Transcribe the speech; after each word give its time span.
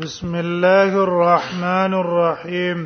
بسم 0.00 0.32
الله 0.34 0.90
الرحمن 1.06 1.92
الرحيم 2.04 2.78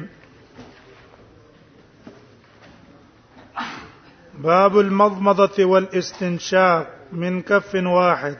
باب 4.46 4.78
المضمضة 4.86 5.64
والاستنشاق 5.72 6.82
من 7.22 7.42
كف 7.50 7.70
واحد 7.98 8.36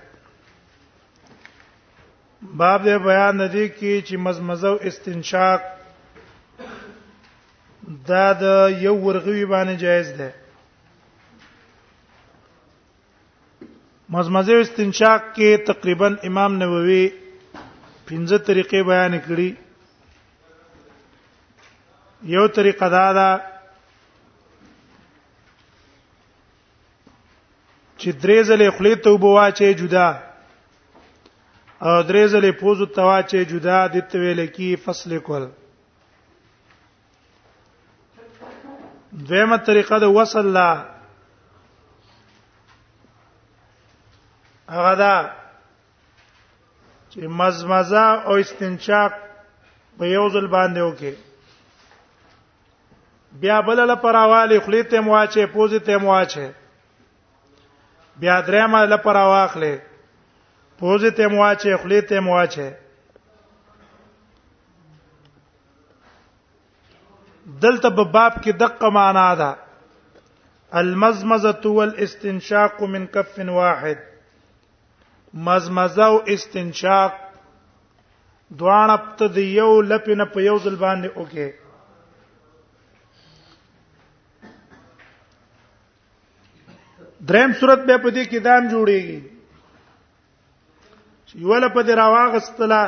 باب 2.62 2.80
دې 2.86 2.96
بیان 3.08 3.38
دي 3.54 3.66
کې 3.78 3.92
چې 4.06 4.14
مزمزه 4.26 4.68
او 4.68 4.76
استنشاق 4.90 5.60
دا 8.12 8.26
د 8.44 8.46
یو 8.86 8.94
ورغوي 9.06 9.46
باندې 9.54 9.74
جایز 9.82 10.08
ده 10.22 10.28
مزمزه 14.14 14.52
او 14.56 14.60
استنشاق 14.68 15.20
کې 15.34 15.48
تقریبا 15.72 16.08
امام 16.30 16.52
نووي 16.62 17.23
پنځه 18.08 18.38
طریقې 18.46 18.80
بیان 18.88 19.14
کړې 19.26 19.48
یو 22.34 22.42
طریقه 22.58 22.86
دا 22.96 23.06
ده 23.18 23.28
چې 27.98 28.08
درې 28.22 28.38
ځلې 28.48 28.68
خلې 28.78 28.94
ته 29.06 29.14
وبواچې 29.14 29.68
جدا 29.82 30.08
او 31.86 32.02
درې 32.08 32.24
ځلې 32.32 32.50
پوزو 32.60 32.86
ته 32.96 33.00
واچې 33.08 33.40
جدا 33.52 33.78
د 33.94 33.96
تویل 34.10 34.40
کې 34.46 34.76
فصل 34.84 35.10
کول 35.28 35.44
دویمه 39.30 39.56
طریقه 39.70 39.96
د 40.04 40.06
وصل 40.18 40.46
لا 40.58 40.70
هغه 44.70 44.94
دا 45.02 45.14
چې 47.14 47.28
مزمزه 47.40 48.06
او 48.26 48.34
استنشاق 48.44 49.12
په 49.98 50.04
یو 50.16 50.26
ځل 50.34 50.46
باندې 50.56 50.80
وکي 50.88 51.12
بیا 53.42 53.58
بلل 53.66 53.90
پراواله 54.04 54.56
خلی 54.66 54.82
ته 54.92 55.00
مواچه 55.08 55.46
پوزه 55.54 55.78
ته 55.88 55.96
مواچه 56.04 56.46
بیا 58.22 58.36
درېمه 58.48 58.78
لپاره 58.92 59.22
واخلې 59.34 59.74
پوزه 60.78 61.10
ته 61.18 61.26
مواچه 61.34 61.76
خلی 61.82 62.00
ته 62.08 62.20
مواچه 62.28 62.68
دلته 67.62 67.90
په 67.98 68.04
باب 68.16 68.34
کې 68.42 68.52
دقه 68.64 68.90
معنا 68.98 69.28
ده 69.34 69.50
المزمزه 70.82 71.54
والاستنشاق 71.78 72.82
من 72.96 73.06
كف 73.06 73.38
واحد 73.58 73.98
مزمزه 75.34 76.04
او 76.04 76.16
استنشاق 76.34 77.12
دوانه 78.58 78.96
په 79.02 79.26
د 79.36 79.52
یو 79.58 79.68
لپینه 79.90 80.24
په 80.32 80.40
یو 80.48 80.56
ځل 80.64 80.74
باندې 80.76 81.08
اوکې 81.18 81.48
دریم 87.30 87.52
صورت 87.60 87.80
به 87.86 87.96
په 88.02 88.10
دې 88.14 88.24
کې 88.30 88.38
دام 88.46 88.62
جوړیږي 88.72 89.20
چې 91.26 91.34
یو 91.46 91.54
لپ 91.66 91.74
دې 91.86 91.94
راواغستله 92.02 92.82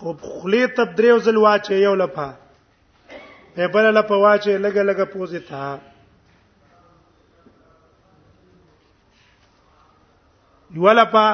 خو 0.00 0.12
خلی 0.34 0.66
تب 0.76 0.88
دریو 0.98 1.16
ځل 1.28 1.36
واچي 1.46 1.76
یو 1.86 1.94
لپه 1.94 2.28
په 3.56 3.68
بل 3.74 3.84
لپه 3.96 4.16
واچي 4.26 4.56
لګه 4.64 4.82
لګه 4.88 5.04
پوزي 5.14 5.40
ته 5.50 5.60
ولپا 10.76 11.26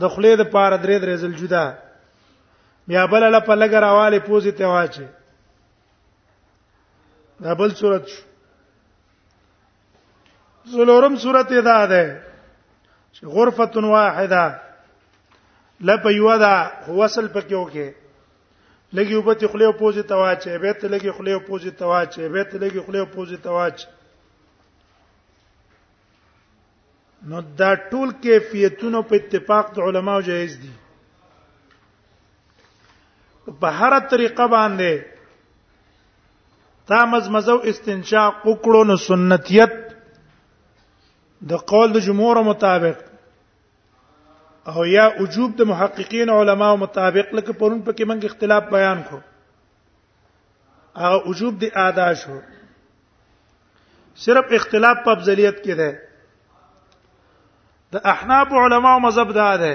د 0.00 0.08
خلې 0.14 0.34
د 0.36 0.42
پار 0.50 0.76
درې 0.76 0.98
درې 0.98 1.16
زل 1.16 1.32
جدا 1.40 1.64
بیا 2.88 3.04
بل 3.12 3.22
لپا 3.32 3.54
لګ 3.54 3.72
راواله 3.84 4.18
پوزي 4.26 4.50
ته 4.58 4.66
واچي 4.74 5.06
دا 7.44 7.54
بل 7.54 7.74
صورت 7.80 8.06
شو 8.08 8.22
زلورم 10.76 11.16
صورت 11.24 11.52
ادا 11.60 11.76
ده 11.94 12.04
چې 13.12 13.24
غرفه 13.34 13.76
واحده 13.94 14.42
لپ 15.88 16.06
یو 16.16 16.36
دا 16.44 16.54
وصل 16.88 17.28
پکې 17.28 17.54
وکي 17.54 17.90
لګي 18.92 19.14
وبته 19.14 19.48
خلې 19.48 19.78
پوزي 19.78 20.02
ته 20.02 20.14
واچي 20.16 20.58
به 20.58 20.72
ته 20.72 20.88
لګي 20.88 21.10
خلې 21.12 21.34
پوزي 21.46 21.70
ته 21.70 21.86
واچي 21.86 22.28
به 22.28 22.44
ته 22.44 22.58
لګي 22.58 22.80
خلې 22.86 23.14
پوزي 23.14 23.36
ته 23.36 23.50
واچي 23.50 23.86
نو 27.28 27.40
دا 27.58 27.72
ټول 27.90 28.10
کیفیتونو 28.22 29.00
په 29.10 29.16
اتفاق 29.16 29.74
د 29.76 29.80
علماو 29.88 30.20
جایز 30.30 30.58
دي 30.62 30.70
په 33.60 33.68
هر 33.78 33.98
طریقه 34.14 34.46
باندې 34.46 35.04
تا 36.92 37.04
مزمزو 37.12 37.56
استنشاق 37.72 38.34
وکړو 38.46 38.84
نو 38.90 38.96
سنتیت 39.08 39.72
د 41.52 41.62
قول 41.72 41.92
د 41.94 41.98
جمهور 42.06 42.42
مطابق 42.50 42.98
او 44.72 44.84
یا 44.90 45.06
وجوب 45.20 45.56
د 45.58 45.62
محققین 45.70 46.30
علماو 46.36 46.76
مطابق 46.84 47.34
لکه 47.38 47.52
پرون 47.52 47.80
په 47.82 47.92
کې 47.92 48.04
موږ 48.10 48.24
اختلاف 48.28 48.62
بیان 48.76 49.02
کو 49.10 49.18
هغه 51.02 51.28
وجوب 51.28 51.58
د 51.64 51.76
ادا 51.88 52.12
شو 52.22 52.38
صرف 54.26 54.52
اختلاف 54.58 54.96
په 55.04 55.10
افضلیت 55.12 55.62
کې 55.64 55.74
ده 55.82 55.94
د 57.92 57.96
احناف 58.12 58.48
علما 58.62 58.96
مذهب 58.98 59.28
دا 59.32 59.50
ده 59.62 59.72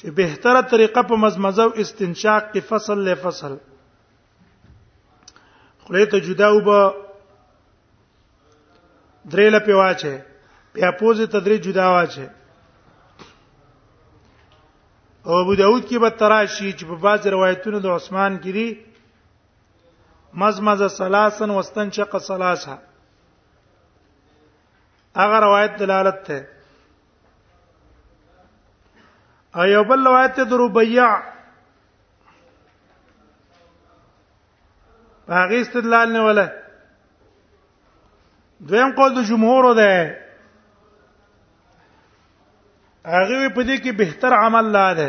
چې 0.00 0.06
بهتره 0.20 0.60
طریقه 0.72 1.00
په 1.10 1.14
مذمزو 1.24 1.66
استنشاق 1.82 2.42
کې 2.52 2.60
فصل 2.68 2.98
له 3.08 3.14
فصل 3.24 3.52
خله 5.84 6.04
ته 6.12 6.18
جدا 6.28 6.48
وب 6.56 6.68
درې 9.32 9.46
لپاره 9.54 9.76
واچه 9.80 10.14
بیا 10.74 10.90
پوزه 10.98 11.26
ته 11.26 11.38
درې 11.46 11.56
جدا 11.66 11.86
واچه 11.92 12.26
او 15.26 15.32
ابو 15.42 15.54
داود 15.60 15.82
کې 15.88 15.96
به 16.02 16.10
تراشی 16.10 16.70
چې 16.78 16.84
په 16.90 16.96
بعض 17.04 17.26
روایتونو 17.26 17.78
د 17.80 17.86
عثمان 17.86 18.38
کې 18.42 18.50
دي 18.58 18.68
مزمزه 20.34 20.88
ثلاثن 20.88 21.50
واستنشق 21.50 22.18
ثلاثه 22.18 22.78
هغه 25.16 25.38
روایت 25.46 25.76
دلالت 25.78 26.22
ته 26.24 26.44
ایو 29.62 29.84
بل 29.88 30.04
روایت 30.06 30.34
ته 30.36 30.56
ربيع 30.64 31.22
هغه 35.28 35.60
استدلال 35.60 36.12
نه 36.12 36.24
ولا 36.24 36.50
دویم 38.60 38.92
قول 38.96 39.14
د 39.14 39.24
جمهور 39.28 39.74
ده 39.74 39.90
هغه 43.04 43.48
په 43.48 43.62
دې 43.64 43.76
کې 43.82 43.92
بهتر 44.02 44.32
عمل 44.42 44.66
لاده 44.72 45.08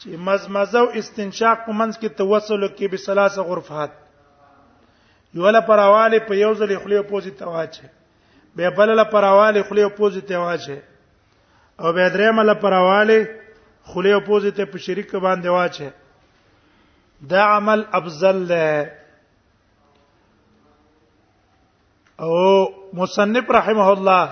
چې 0.00 0.08
مزمزه 0.28 0.78
او 0.80 0.88
استنشاق 1.00 1.64
په 1.66 1.72
منځ 1.72 1.92
کې 2.00 2.08
توسل 2.20 2.68
کې 2.68 2.86
به 2.90 2.96
ثلاثه 2.96 3.42
غرفات 3.42 3.92
یو 5.38 5.50
لپاره 5.56 5.88
والي 5.94 6.20
په 6.20 6.34
یو 6.42 6.54
ځل 6.54 6.78
خلیو 6.84 7.02
پوزي 7.10 7.30
تواچه 7.42 7.90
به 8.56 8.70
بل 8.70 8.96
له 8.96 9.04
پرواله 9.04 9.62
خلی 9.68 9.82
او 9.82 9.90
پوز 9.90 10.18
ته 10.18 10.38
واچه 10.38 10.82
او 11.80 11.92
به 11.92 12.10
درې 12.10 12.34
مل 12.36 12.54
پرواله 12.54 13.18
خلی 13.92 14.12
او 14.12 14.20
پوز 14.20 14.46
ته 14.46 14.64
په 14.64 14.78
شریک 14.86 15.12
باندې 15.14 15.46
واچه 15.46 15.92
دا 17.30 17.42
عمل 17.44 17.84
افضل 17.92 18.46
ده 18.46 18.98
او 22.20 22.34
مصنف 22.92 23.50
رحمه 23.50 23.86
الله 23.86 24.28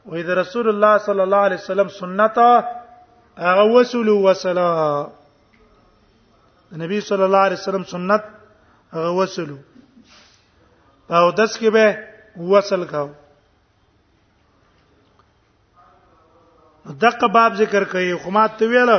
وې 0.06 0.26
د 0.28 0.46
رسول 0.46 0.70
الله 0.72 0.98
صلی 1.06 1.22
الله 1.22 1.38
علیه 1.50 1.58
وسلم 1.64 1.88
سنت 2.02 2.44
هغه 3.38 3.64
وصول 3.72 4.10
وصلا 4.10 5.08
نبی 6.74 7.00
صلی 7.02 7.24
الله 7.24 7.38
علیه 7.38 7.58
وسلم 7.58 7.84
سنت 7.84 8.24
هغه 8.94 9.10
وصول 9.10 9.50
او 11.10 11.32
دس 11.32 11.58
کې 11.60 11.68
به 11.68 12.04
وصل 12.40 12.86
کاو 12.86 13.10
دغه 17.02 17.28
باب 17.34 17.56
ذکر 17.56 17.84
کوي 17.92 18.16
خو 18.24 18.32
ما 18.32 18.48
ته 18.48 18.66
ویل 18.68 18.90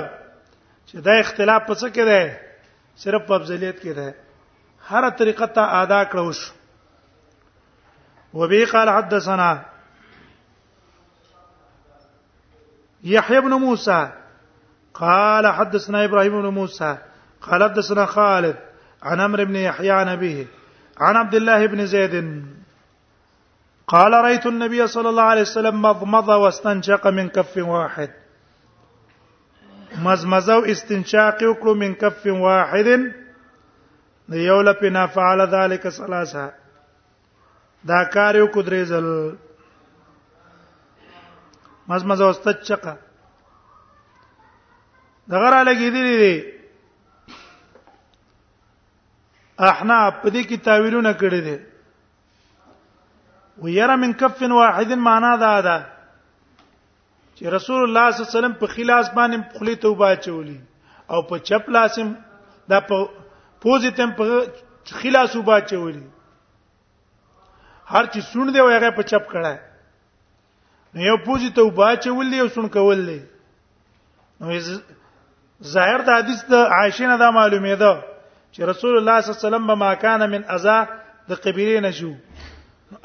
چې 0.87 0.95
دا 1.09 1.19
اختلاف 1.21 1.63
پس 1.67 1.85
کې 1.85 2.01
ده 2.01 2.41
صرف 3.05 3.27
په 3.29 3.35
افضلیت 3.37 3.83
کې 3.83 3.93
ده 3.97 4.15
هر 4.91 5.09
طریقه 5.11 5.47
ته 5.47 5.83
ادا 5.83 6.03
کړو 6.05 6.31
شو 6.33 6.53
وبي 8.35 8.65
قال 8.65 8.89
حدثنا 8.91 9.65
يحيى 13.05 13.41
بن 13.41 13.51
موسى 13.51 14.13
قال 15.01 15.47
حدثنا 15.47 16.05
ابراهيم 16.05 16.33
بن 16.43 16.49
موسى 16.49 16.99
قال 17.43 17.63
حدثنا 17.65 18.07
خالد 18.07 18.57
عن 19.03 19.21
عمرو 19.21 19.45
بن 19.45 19.57
يحيى 19.57 19.91
عن 19.91 20.09
ابيه 20.09 20.47
عن 20.99 21.17
عبد 21.17 21.35
الله 21.35 21.67
بن 21.67 21.87
زيد 21.87 22.45
قال 23.87 24.13
رايت 24.13 24.47
النبي 24.47 24.87
صلى 24.87 25.09
الله 25.09 25.23
عليه 25.23 25.41
وسلم 25.43 25.83
مضمض 25.83 26.29
واستنشق 26.29 27.07
من 27.07 27.29
كف 27.29 27.53
واحد 27.57 28.11
مزمزه 30.03 30.71
استنشاق 30.71 31.39
وکړو 31.45 31.69
من 31.83 31.95
كف 31.95 32.27
واحد 32.27 33.13
یو 34.29 34.59
بنا 34.83 35.07
فعل 35.07 35.41
ذلك 35.57 35.89
ثلاثه 35.89 36.53
دا 37.85 38.05
کار 38.15 38.37
یو 38.37 38.49
کدرېزل 38.55 39.07
مزمزه 41.89 42.27
واستنشق 42.27 42.97
دغه 45.31 45.49
را 45.51 45.63
لګیدلی 45.63 46.17
دي 46.23 46.35
احنا 49.69 49.99
په 50.23 50.31
دې 50.31 50.43
کې 50.49 50.57
تعویلونه 50.67 51.13
کړی 51.23 51.41
دي 51.47 51.57
ويره 53.63 53.97
من 54.03 54.13
کف 54.23 54.43
واحد 54.43 54.91
معنا 55.07 55.37
دا 55.43 55.61
ده 55.67 55.77
چې 57.37 57.45
رسول 57.55 57.83
الله 57.83 58.11
صلی 58.11 58.21
الله 58.21 58.31
علیه 58.31 58.37
وسلم 58.39 58.53
په 58.61 58.67
خلاص 58.75 59.07
باندې 59.17 59.59
خلی 59.59 59.77
توبه 59.87 60.15
چولی 60.27 60.61
او 61.13 61.23
په 61.31 61.39
چپ 61.49 61.69
لاسم 61.79 62.13
دا 62.71 62.81
په 62.81 63.09
پوزي 63.63 63.91
تم 63.97 64.13
په 64.13 64.49
خلاص 65.01 65.37
وبا 65.37 65.61
چولی 65.61 66.07
هر 67.89 68.07
چې 68.07 68.21
سون 68.33 68.53
دی 68.53 68.59
هغه 68.61 68.91
په 68.91 69.03
چپ 69.11 69.27
کړه 69.33 69.59
نو 70.95 71.03
یو 71.09 71.17
پوزي 71.27 71.51
توبه 71.59 71.95
چول 72.07 72.31
دی 72.31 72.39
او 72.41 72.49
سون 72.59 72.69
کول 72.79 73.07
دی 73.09 73.19
نو 74.41 74.61
ظاهر 75.65 76.01
د 76.07 76.09
حدیث 76.19 76.41
د 76.53 76.55
عائشه 76.77 77.07
نه 77.11 77.17
دا 77.25 77.29
معلومه 77.39 77.75
ده 77.83 77.93
چې 78.55 78.61
رسول 78.73 78.93
الله 78.99 79.17
صلی 79.21 79.31
الله 79.33 79.41
علیه 79.41 79.49
وسلم 79.49 79.65
ما 79.83 79.93
کان 80.05 80.21
من 80.31 80.43
اذا 80.57 80.77
د 81.31 81.41
قبیله 81.45 81.81
نشو 81.89 82.13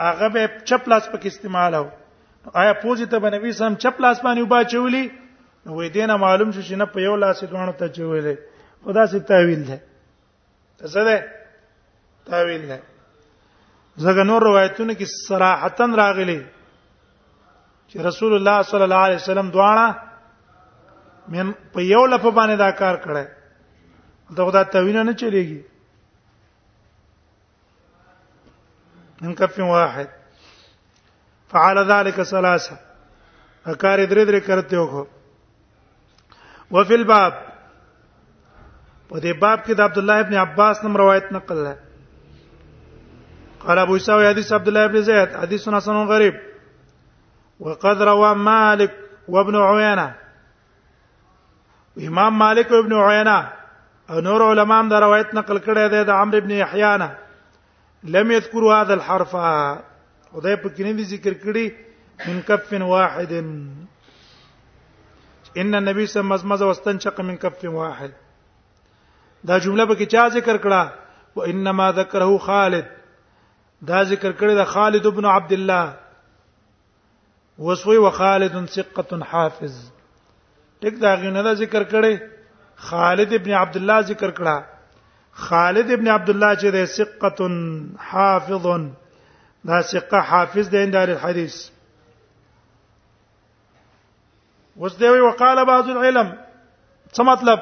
هغه 0.08 0.28
به 0.36 0.44
چپ 0.72 0.84
لاس 0.92 1.06
پک 1.12 1.24
استعمال 1.32 1.74
او 1.80 1.86
آیا 2.62 2.74
پوجي 2.84 3.06
ته 3.14 3.20
بنوي 3.26 3.52
سم 3.60 3.76
چپ 3.84 4.02
لاس 4.08 4.18
باندې 4.26 4.42
وبا 4.46 4.64
چولی 4.74 5.04
نو 5.66 5.72
وې 5.80 5.90
دینه 5.98 6.18
معلوم 6.26 6.52
شو 6.52 6.62
چې 6.62 6.74
نه 6.74 6.86
په 6.94 7.00
یو 7.08 7.16
لاس 7.24 7.44
دوانو 7.44 7.74
ته 7.82 7.88
چولې 7.88 8.36
خدا 8.88 9.06
سي 9.12 9.20
تعویل 9.32 9.64
ده 9.72 9.80
څه 10.78 11.02
ده 11.08 11.28
تعویل 12.32 12.64
ده 12.68 12.78
زګه 13.98 14.24
نور 14.32 14.50
روایتونه 14.52 14.94
کې 14.94 15.06
صراحتن 15.28 15.94
راغلي 16.04 16.40
چې 17.88 17.96
رسول 18.12 18.34
الله 18.40 18.62
صلی 18.72 18.84
الله 18.90 19.02
علیه 19.08 19.16
وسلم 19.24 19.50
دوانه 19.60 20.11
من 21.30 21.52
په 21.74 21.82
یو 21.82 22.06
لپ 22.06 22.26
باندې 22.34 22.56
دا 22.58 22.70
کار 22.72 22.96
کړه 23.06 23.26
دا 24.38 24.44
خدا 24.50 24.64
توینه 24.64 25.04
نه 25.04 25.14
چلیږي 25.14 25.62
من 29.22 29.36
کف 29.36 29.60
واحد 29.60 30.08
فعل 31.52 31.78
ذلك 31.92 32.22
ثلاثه 32.24 32.76
اکار 33.66 34.06
درې 34.06 34.24
درې 34.30 34.42
کرتے 34.48 34.78
وکړو 34.78 35.06
وفي 36.72 36.94
الباب 36.94 37.34
په 39.10 39.20
دې 39.20 39.34
باب 39.42 39.66
کې 39.66 39.74
د 39.76 39.82
عبد 39.82 39.98
الله 39.98 40.20
ابن 40.20 40.34
عباس 40.46 40.84
نم 40.84 40.98
روایت 40.98 41.32
نقل 41.32 41.64
ده 41.64 41.76
قال 43.66 43.78
ابو 43.80 43.96
اسحاق 43.96 44.22
حديث 44.26 44.52
عبد 44.54 44.68
الله 44.68 44.88
بن 44.88 45.02
زيد 45.12 45.36
حديث 45.40 45.68
حسن 45.70 46.06
غريب 46.14 46.36
وقد 47.66 48.02
روى 48.02 48.34
مالك 48.36 48.92
وابن 49.28 49.56
عيينه 49.56 50.16
امام 51.98 52.38
مالک 52.40 52.72
ابن 52.74 52.94
عینه 53.02 53.52
او 54.10 54.20
نور 54.28 54.42
علما 54.52 54.80
هم 54.82 54.88
دا 54.90 55.00
روایت 55.00 55.34
نقل 55.34 55.58
کړی 55.58 55.90
دی 55.90 56.04
د 56.04 56.10
عمرو 56.10 56.38
ابن 56.44 56.52
یحیی 56.52 56.98
نه 57.02 57.12
لم 58.16 58.32
یذکر 58.32 58.64
هذا 58.76 58.94
الحرف 59.00 59.32
خدای 60.32 60.56
په 60.56 60.70
کې 60.70 60.82
نه 60.86 61.04
ذکر 61.12 61.34
کړی 61.44 61.68
من 62.28 62.38
کف 62.52 62.70
واحد 62.94 63.32
ان 63.36 63.44
النبي 63.44 65.54
صلی 65.54 65.62
الله 65.62 65.78
علیه 65.92 66.20
وسلم 66.34 66.54
واستنشق 66.68 67.18
من 67.30 67.36
کف 67.46 67.60
واحد 67.78 68.12
دا 69.52 69.56
جمله 69.68 69.86
په 69.94 70.02
کې 70.02 70.08
چا 70.18 70.26
ذکر 70.40 70.58
کړه 70.66 70.84
و 71.36 71.38
انما 71.54 71.88
ذکره 72.02 72.30
خالد 72.50 72.86
دا 73.92 74.00
ذکر 74.14 74.32
کړی 74.32 74.54
دا 74.64 74.68
خالد 74.76 75.04
ابن 75.14 75.26
عبد 75.38 75.52
الله 75.62 75.86
وسوي 77.70 77.98
وخالد 78.06 78.56
ثقه 78.78 79.10
حافظ 79.32 79.76
ټیک 80.82 80.96
دا 81.04 81.12
غینه 81.22 81.42
دا 81.48 81.54
ذکر 81.64 81.84
کړي 81.94 82.14
خالد 82.90 83.32
ابن 83.40 83.52
عبد 83.64 83.76
الله 83.80 83.98
ذکر 84.12 84.32
کړه 84.40 84.58
خالد 85.46 85.88
ابن 85.96 86.08
عبد 86.18 86.30
الله 86.34 86.52
چې 86.62 86.68
د 86.76 86.80
ثقه 86.98 87.28
حافظ 88.08 88.66
دا 89.74 89.82
ثقه 89.92 90.20
حافظ 90.32 90.66
دی 90.74 90.80
اندار 90.86 91.08
الحديث 91.18 91.56
وس 94.84 94.96
دی 95.02 95.10
وقاله 95.30 95.64
بعض 95.74 95.86
العلم 95.96 96.30
څه 97.16 97.22
مطلب 97.34 97.60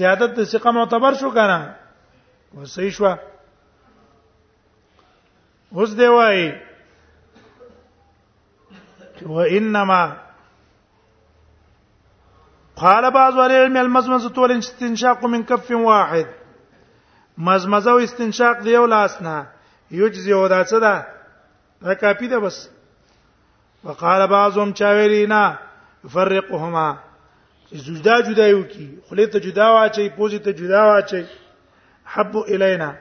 زیادت 0.00 0.44
ثقه 0.54 0.70
معتبر 0.78 1.12
شو 1.24 1.30
کنه 1.42 1.58
وسې 2.56 2.88
شو 2.96 3.16
اوس 5.80 5.90
دی 6.00 6.06
وای 6.06 6.52
وانما 9.36 10.04
قال 12.80 13.10
بعض 13.10 13.38
العلم 13.38 13.76
المزمزه 13.76 14.28
طول 14.28 14.52
استنشاق 14.58 15.24
من 15.24 15.44
كف 15.44 15.70
واحد 15.70 16.26
مزمزه 17.38 17.90
او 17.90 17.98
استنشاق 17.98 18.60
دی 18.60 18.70
یو 18.70 18.86
لاس 18.86 19.22
نه 19.22 19.46
یجزی 19.90 20.32
او 20.32 20.48
دا 20.48 20.64
څه 20.64 20.72
ده 20.80 21.06
دا 21.82 21.94
کافی 21.94 22.28
ده 22.28 22.38
بس 22.38 22.68
وقال 23.84 24.26
بعضهم 24.26 24.72
چاویرینا 24.72 25.58
فرقهما 26.12 26.98
چې 27.70 27.74
جدا 27.76 28.20
جدا 28.20 28.48
یو 28.48 28.62
کی 28.64 28.98
خله 29.10 29.26
ته 29.26 29.38
جدا 29.40 29.70
واچي 29.70 30.08
پوزي 30.18 30.38
ته 30.38 30.50
جدا 30.52 30.80
واچي 30.82 31.24
حب 32.04 32.36
الینا 32.36 32.94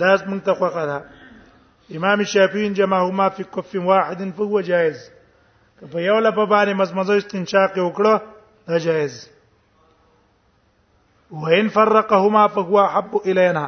دا 0.00 0.16
موږ 0.18 0.42
ته 0.44 0.54
خوخه 0.54 0.86
ده 0.86 1.04
امام 1.96 2.24
شافعی 2.24 2.70
جمعهما 2.72 3.28
فی 3.28 3.44
کف 3.44 3.74
واحد 3.74 4.30
فهو 4.32 4.60
جائز 4.62 5.10
که 5.80 5.86
په 5.86 6.00
یو 6.02 6.18
لپاره 6.20 6.46
باندې 6.48 6.76
مزمزه 6.80 7.12
استنشاق 7.14 7.72
وکړه 7.92 8.20
دا 8.70 8.78
جائز 8.86 9.14
وان 11.42 11.68
فرقهما 11.76 12.46
فهو 12.56 12.82
حب 12.96 13.14
الینا 13.26 13.64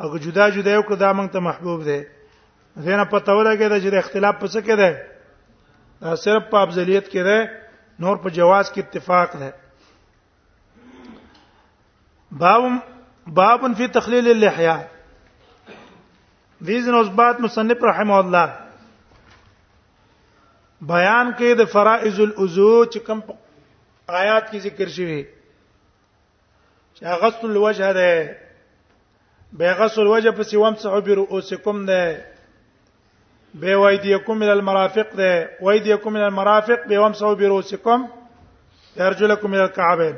اګه 0.00 0.18
جدا 0.26 0.48
جدا 0.56 0.70
یو 0.74 0.82
کړه 0.88 0.98
دا 1.04 1.10
موږ 1.18 1.28
ته 1.32 1.38
محبوب 1.48 1.80
دی 1.88 1.98
زینه 2.86 3.04
پته 3.14 3.32
ولګی 3.38 3.68
دا 3.72 3.78
چې 3.82 3.98
اختلاف 4.02 4.34
پس 4.44 4.56
کې 4.66 4.76
دی 4.80 4.90
دا 6.04 6.14
صرف 6.24 6.46
په 6.54 6.58
افضلیت 6.66 7.06
کې 7.12 7.22
دی 7.28 7.38
نور 8.04 8.16
په 8.22 8.28
جواز 8.38 8.72
کې 8.72 8.80
اتفاق 8.84 9.30
دی 9.40 9.50
باب 12.42 12.62
باب 13.40 13.60
فی 13.78 13.86
تخلیل 13.96 14.28
اللحیه 14.34 14.74
دیزن 16.70 16.94
اوسبات 16.94 17.40
مصنف 17.48 17.84
رحمه 17.90 18.16
الله 18.22 19.38
بیان 20.96 21.34
کې 21.38 21.62
د 21.62 21.72
فرائض 21.76 22.20
الوضو 22.26 22.70
چې 22.84 22.98
کوم 23.10 23.20
آیات 24.18 24.50
کې 24.50 24.58
ذکر 24.66 24.88
شوی 24.96 25.22
چې 26.96 27.20
غسل 27.24 27.46
الوجه 27.50 27.92
ده 27.92 28.38
به 29.60 29.72
غسل 29.82 30.00
الوجه 30.04 30.30
په 30.38 30.42
سیوم 30.52 30.74
صحو 30.84 31.00
برؤسکم 31.08 31.84
ده 31.86 32.24
به 33.62 33.76
وایدیکم 33.82 34.38
من 34.44 34.48
المرافق 34.56 35.10
ده 35.16 35.50
وایدیکم 35.68 36.12
من 36.18 36.24
المرافق 36.30 36.86
به 36.92 36.98
وامسحو 37.04 37.34
برؤسکم 37.44 38.06
ارجلکم 38.96 39.54
الى 39.54 39.62
الكعبين 39.62 40.16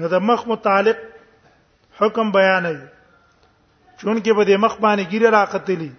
نو 0.00 0.08
د 0.12 0.22
مخ 0.30 0.46
متعلق 0.52 0.96
حکم 1.98 2.30
بیانوي 2.32 2.86
چون 4.00 4.22
کې 4.22 4.36
به 4.38 4.44
د 4.50 4.62
مخ 4.64 4.76
باندې 4.76 5.06
ګیره 5.14 5.30
راقتلی 5.36 5.90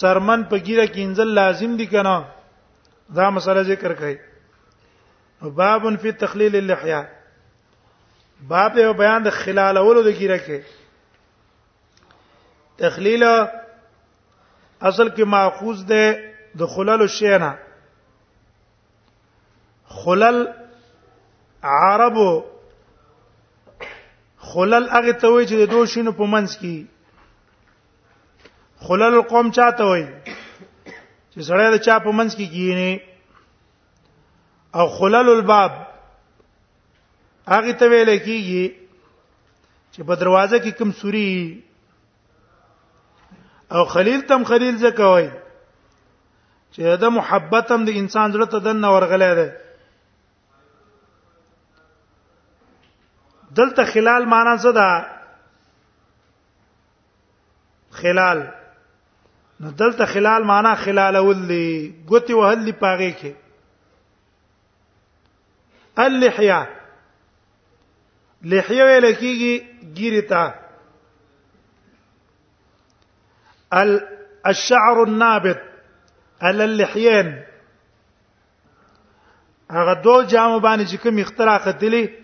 سرمن 0.00 0.42
په 0.50 0.58
ګیره 0.66 0.86
کې 0.86 1.00
انزل 1.06 1.28
لازم 1.38 1.76
دي 1.80 1.86
کنه 1.94 2.14
دا 3.18 3.30
مسله 3.38 3.62
ذکر 3.70 3.94
کړي 4.00 4.18
باب 5.58 5.86
فی 6.02 6.12
تخلیل 6.22 6.56
اللحیه 6.56 7.02
باب 8.52 8.78
یو 8.78 8.92
بیان 9.00 9.22
د 9.24 9.30
خلال 9.38 9.76
اولو 9.82 10.02
د 10.02 10.10
ګیره 10.18 10.38
کې 10.46 10.60
تخلیل 12.84 13.22
اصل 14.82 15.08
کې 15.08 15.22
ماخوذ 15.36 15.84
ده 15.92 16.14
د 16.62 16.66
خلل 16.76 17.06
شینا 17.18 17.52
خلل 20.02 20.44
عربو 21.74 22.30
خلل 24.52 24.86
هغه 24.92 25.12
ته 25.20 25.28
وای 25.32 25.44
چې 25.50 25.54
د 25.60 25.62
دوه 25.74 25.84
شینو 25.92 26.12
په 26.20 26.24
منځ 26.32 26.50
کې 26.62 26.76
خلل 28.88 29.12
القوم 29.20 29.46
چاته 29.58 29.82
وای 29.90 30.04
چې 31.30 31.38
سړی 31.48 31.66
د 31.74 31.76
چا 31.86 31.94
په 32.06 32.10
منځ 32.20 32.30
کې 32.38 32.46
کینی 32.56 32.92
او 34.82 34.86
خلل 34.98 35.26
الباب 35.34 35.72
هغه 37.54 37.72
ته 37.84 37.88
ویل 37.92 38.10
کیږي 38.26 38.66
چې 39.92 40.00
په 40.10 40.14
دروازه 40.24 40.56
کې 40.64 40.70
کوم 40.82 40.90
سوري 41.00 41.30
او 43.74 43.82
خلیل 43.96 44.20
تم 44.34 44.40
خلیل 44.54 44.74
زکوي 44.86 45.28
چې 46.72 46.80
دا 47.06 47.10
محبت 47.20 47.66
هم 47.74 47.82
د 47.90 47.92
انسان 48.02 48.26
زړه 48.32 48.46
ته 48.56 48.60
دنه 48.68 48.88
ورغلې 48.96 49.32
ده 49.40 49.48
دلته 53.54 53.84
خلال 53.84 54.28
معنا 54.28 54.56
څه 54.56 54.70
ده 54.72 55.08
خلال 57.90 58.50
نو 59.60 59.70
دلته 59.70 60.06
خلال 60.06 60.44
معنا 60.44 60.74
خلال 60.74 61.16
ولي 61.16 61.94
ګوتی 62.06 62.30
وهل 62.32 62.64
دی 62.64 62.72
پاغه 62.72 63.12
کې 63.12 63.34
اللحیا 66.04 66.62
لحیه 68.42 68.84
ویل 68.84 69.14
کیږي 69.14 69.64
ګیرتا 69.94 70.54
الشعر 74.46 75.02
النابت 75.02 75.62
على 76.40 76.64
اللحيين 76.64 77.42
هغه 79.70 79.92
دوه 79.92 80.26
جامو 80.26 80.60
باندې 80.60 80.90
چې 80.90 80.94
کوم 81.02 81.18
اختراق 81.18 81.68
دي 81.68 82.21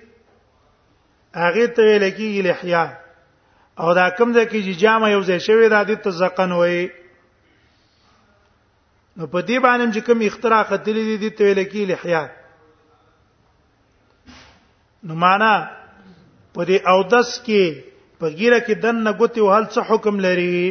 هغه 1.37 1.66
ته 1.76 1.82
ویل 1.85 2.11
کیږي 2.11 2.42
لحیا 2.42 2.82
او 3.80 3.94
دا 3.94 4.08
کوم 4.18 4.32
ځای 4.32 4.47
کې 4.50 4.61
چې 4.64 4.73
جامه 4.80 5.08
یو 5.12 5.20
ځای 5.20 5.38
شوی 5.47 5.68
دا 5.68 5.82
د 5.85 5.90
تزقن 6.04 6.52
وای 6.52 6.88
نو 9.16 9.26
په 9.32 9.40
دې 9.49 9.58
باندې 9.61 9.87
چې 9.94 10.00
کوم 10.06 10.20
اختراع 10.20 10.62
خدلې 10.70 11.16
دي 11.23 11.30
د 11.30 11.38
ویل 11.40 11.62
کیږي 11.73 11.87
لحیا 11.92 12.23
نو 15.06 15.14
معنا 15.14 15.52
په 16.54 16.62
دې 16.68 16.78
او 16.92 16.99
دس 17.04 17.30
کې 17.47 17.62
په 18.18 18.26
ګیره 18.38 18.58
کې 18.66 18.75
دنه 18.82 19.12
ګوتی 19.20 19.40
وهل 19.47 19.64
څه 19.73 19.80
حکم 19.92 20.16
لري 20.25 20.66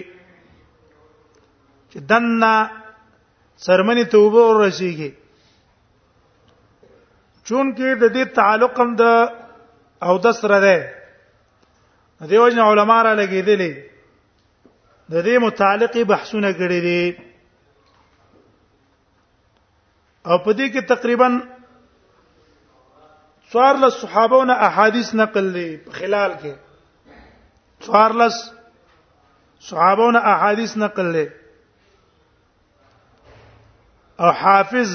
چې 1.92 1.98
دنه 2.10 2.56
سرمنی 3.66 4.04
توبه 4.14 4.42
ورسیږي 4.50 5.12
چون 7.48 7.76
کې 7.78 7.90
د 8.02 8.04
دې 8.16 8.26
تعلق 8.36 8.74
هم 8.80 8.90
د 9.00 9.04
او 10.04 10.18
د 10.18 10.32
سره 10.42 10.60
ده 10.66 10.94
دیو 12.30 12.50
جن 12.50 12.60
علما 12.60 13.02
را 13.04 13.14
لګیدلې 13.14 13.74
د 15.12 15.24
دې 15.26 15.38
متعلق 15.42 15.98
بحثونه 16.12 16.52
کړي 16.60 16.80
دي 16.88 17.02
او 20.30 20.38
په 20.46 20.52
دې 20.58 20.68
کې 20.74 20.82
تقریبا 20.92 21.30
څوارلس 23.52 23.94
صحابو 24.02 24.44
نه 24.44 24.54
احادیث 24.70 25.14
نقل 25.16 25.48
دي 25.58 25.68
په 25.86 25.92
خلال 26.00 26.32
کې 26.42 26.54
څوارلس 27.86 28.36
صحابو 29.70 30.12
نه 30.12 30.20
احادیث 30.34 30.78
نقل 30.78 31.14
دي 31.14 31.28
او 34.20 34.30
حافظ 34.42 34.92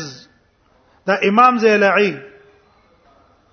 دا 1.06 1.14
امام 1.28 1.59
زیلعی 1.59 2.11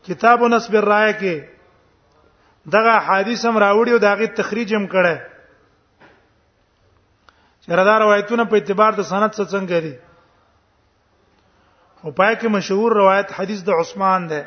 کتاب 0.10 0.40
نسب 0.54 0.76
الرای 0.78 1.14
کې 1.14 1.48
دغه 2.76 2.94
حدیث 3.08 3.46
هم 3.48 3.56
راوړی 3.64 3.92
او 3.94 4.00
داغه 4.04 4.28
تخریج 4.38 4.70
هم 4.76 4.86
کړه 4.94 5.16
چردار 7.66 8.00
روایتونه 8.04 8.44
په 8.46 8.54
اعتبار 8.60 8.92
د 9.00 9.02
سند 9.10 9.32
څخه 9.38 9.48
څنګه 9.56 9.78
دي 9.86 9.96
او 12.04 12.10
پای 12.22 12.34
کې 12.36 12.48
مشهور 12.56 12.90
روایت 13.02 13.28
حدیث 13.40 13.60
د 13.68 13.70
عثمان 13.84 14.22
ده 14.32 14.42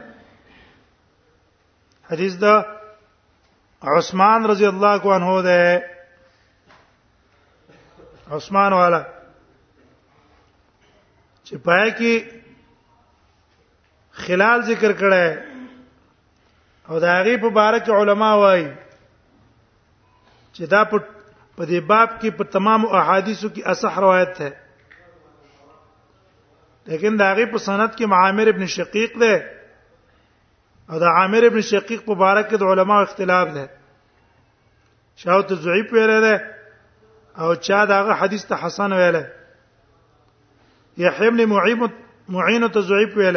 حدیث 2.10 2.32
د 2.42 2.44
عثمان 3.94 4.40
رضی 4.52 4.66
الله 4.72 5.00
عنه 5.18 5.28
ده 5.46 5.58
عثمان 8.36 8.72
والا 8.80 9.02
چې 11.44 11.54
پای 11.70 11.88
کې 12.02 12.14
خلال 14.26 14.58
ذکر 14.72 14.92
کړه 15.04 15.26
او 16.92 16.98
دا 17.00 17.22
غي 17.24 17.36
په 17.42 17.48
بارک 17.60 17.84
علما 17.98 18.30
وایي 18.40 18.68
چې 20.56 20.62
دا 20.72 20.80
په 20.90 20.96
په 21.56 21.66
دې 21.70 21.80
باب 21.92 22.08
کې 22.20 22.30
په 22.40 22.44
تمام 22.56 22.80
احادیثو 23.00 23.48
کې 23.54 23.62
اصح 23.72 23.94
روایت 24.04 24.30
ده 24.40 24.50
لیکن 26.92 27.12
دا 27.22 27.30
غي 27.38 27.46
په 27.52 27.58
سند 27.68 27.90
کې 27.96 28.04
معامر 28.14 28.46
ابن 28.52 28.62
شقیق 28.74 29.12
ده 29.22 29.32
او 30.90 30.96
دا 31.04 31.10
عامر 31.22 31.42
ابن 31.50 31.60
شقیق 31.70 32.00
په 32.10 32.14
بارک 32.24 32.44
کې 32.50 32.56
د 32.58 32.64
علماو 32.74 33.02
اختلاف 33.08 33.46
ده 33.56 33.64
شاوت 35.24 35.48
ضعیف 35.68 35.86
ویل 35.92 36.12
ده 36.26 36.34
او 37.44 37.50
چا 37.70 37.80
داغه 37.94 38.12
حدیث 38.24 38.42
ته 38.52 38.56
حسن 38.66 38.92
ویل 39.00 39.18
یحیی 41.06 41.30
بن 41.34 41.40
معین 41.56 41.78
معین 42.38 42.64
ته 42.68 42.80
ضعیف 42.92 43.12
ویل 43.16 43.36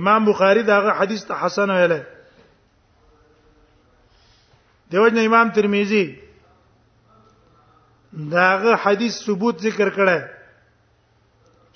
امام 0.00 0.20
بخاری 0.32 0.62
داغه 0.72 0.90
حدیث 1.00 1.20
ته 1.30 1.34
حسن 1.44 1.68
ویل 1.76 1.92
دیوژن 4.92 5.18
امام 5.24 5.48
ترمذی 5.56 6.04
داغه 8.32 8.72
حدیث 8.84 9.12
ثبوت 9.26 9.56
ذکر 9.66 9.88
کړه 9.98 10.18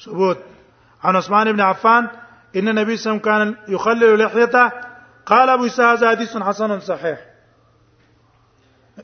ثبوت 0.05 0.39
عن 1.05 1.17
عثمان 1.17 1.53
بن 1.53 1.61
عفان 1.61 2.05
ان 2.57 2.69
النبي 2.69 2.97
صلى 2.97 3.01
الله 3.13 3.33
عليه 3.33 3.53
وسلم 3.53 3.65
كان 3.65 3.73
يخلل 3.75 4.19
لحيته 4.25 4.73
قال 5.27 5.49
ابو 5.51 5.65
اسحاق 5.67 5.89
هذا 5.97 6.11
حديث 6.11 6.37
حسن 6.37 6.81
صحيح 6.81 7.19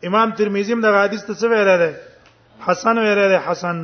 امام 0.05 0.31
ترمذی 0.33 0.75
دا 0.81 1.03
حدیث 1.05 1.23
ته 1.25 1.35
څه 1.35 1.51
ویل 1.51 1.79
دی 1.79 1.97
حسن 2.67 2.99
ویل 2.99 3.21
دی 3.31 3.35
حسن 3.47 3.77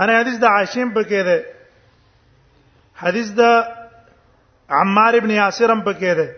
انا 0.00 0.18
حدیث 0.20 0.36
د 0.40 0.44
عاصم 0.44 0.88
پکې 0.96 1.20
دی 1.28 1.40
حدیث 3.02 3.28
د 3.38 3.42
عمار 4.70 5.14
ابن 5.14 5.30
یاسر 5.30 5.70
هم 5.72 5.82
پکې 5.84 6.02
دی 6.18 6.28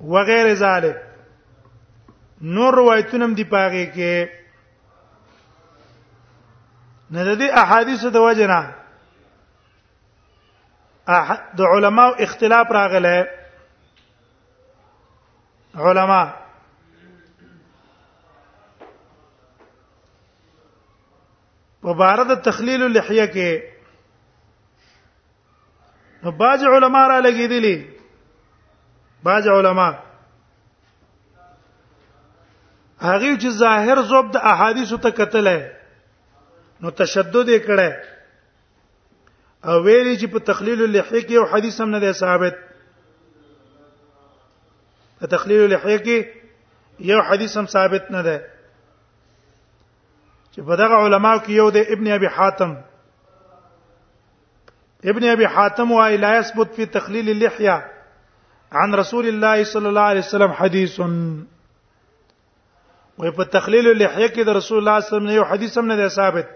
وغیر 0.00 0.54
ذالک 0.54 0.96
نور 2.54 2.74
روایتونه 2.74 3.34
دی 3.36 3.44
پاغه 3.44 3.86
کې 3.92 4.28
نه 7.10 7.24
د 7.24 7.38
دې 7.40 7.46
احادیث 7.60 8.04
د 8.14 8.18
وجنا 8.26 8.60
د 11.60 11.62
علماو 11.76 12.14
اختلاف 12.26 12.66
راغله 12.78 13.16
علما 15.86 16.22
په 21.82 21.90
بار 21.94 22.18
د 22.28 22.32
تخلیل 22.50 22.80
اللحیه 22.82 23.26
کې 23.32 23.52
نو 26.24 26.28
باج 26.32 26.60
علما 26.74 27.02
را 27.08 27.18
لګیدلی 27.20 27.76
باج 29.26 29.46
علما 29.52 29.86
هغه 33.04 33.30
چې 33.44 33.54
ظاهر 33.62 34.00
زوب 34.10 34.28
د 34.36 34.42
احادیثو 34.50 34.98
ته 35.06 35.10
قتل 35.20 35.48
نو 36.84 36.90
تشدد 37.00 37.50
کړه 37.66 37.88
او 39.70 39.74
ویلي 39.86 40.14
چې 40.20 40.26
په 40.34 40.38
تخلیل 40.50 40.80
اللحیه 40.88 41.22
کې 41.22 41.32
یو 41.38 41.44
حدیث 41.54 41.74
هم 41.84 41.88
نه 41.94 42.00
دی 42.04 42.12
ثابت 42.20 42.54
په 45.18 45.26
تخلیل 45.34 45.60
اللحیه 45.64 45.98
کې 46.06 46.18
یو 47.12 47.20
حدیث 47.30 47.52
هم 47.62 47.66
ثابت 47.76 48.04
نه 48.16 48.20
دی 48.28 48.38
چې 50.52 50.60
په 50.70 50.74
دغه 50.84 50.96
علماو 51.08 51.40
کې 51.44 51.52
یو 51.64 51.68
دی 51.78 51.82
ابن 51.98 52.12
ابي 52.20 52.28
حاتم 52.38 52.76
ابن 55.14 55.28
ابي 55.34 55.46
حاتم 55.58 55.88
وايي 55.98 56.16
لا 56.28 56.32
يثبت 56.38 56.68
في 56.80 56.84
تخليل 57.00 57.26
اللحيه 57.36 57.76
عن 58.72 58.94
رسول 58.94 59.26
الله 59.28 59.64
صلی 59.64 59.86
الله 59.86 60.00
علیه 60.10 60.20
وسلم 60.22 60.50
حدیث 60.50 61.00
وي 63.18 63.30
په 63.30 63.44
تخلیل 63.52 63.86
اللحیه 63.88 64.28
کې 64.28 64.42
د 64.46 64.56
رسول 64.56 64.78
الله 64.78 65.00
صلی 65.00 65.06
الله 65.06 65.06
علیه 65.06 65.06
وسلم 65.06 65.30
یو 65.30 65.44
حدیث 65.52 65.78
هم 65.78 65.86
نه 65.92 66.08
ثابت 66.08 66.46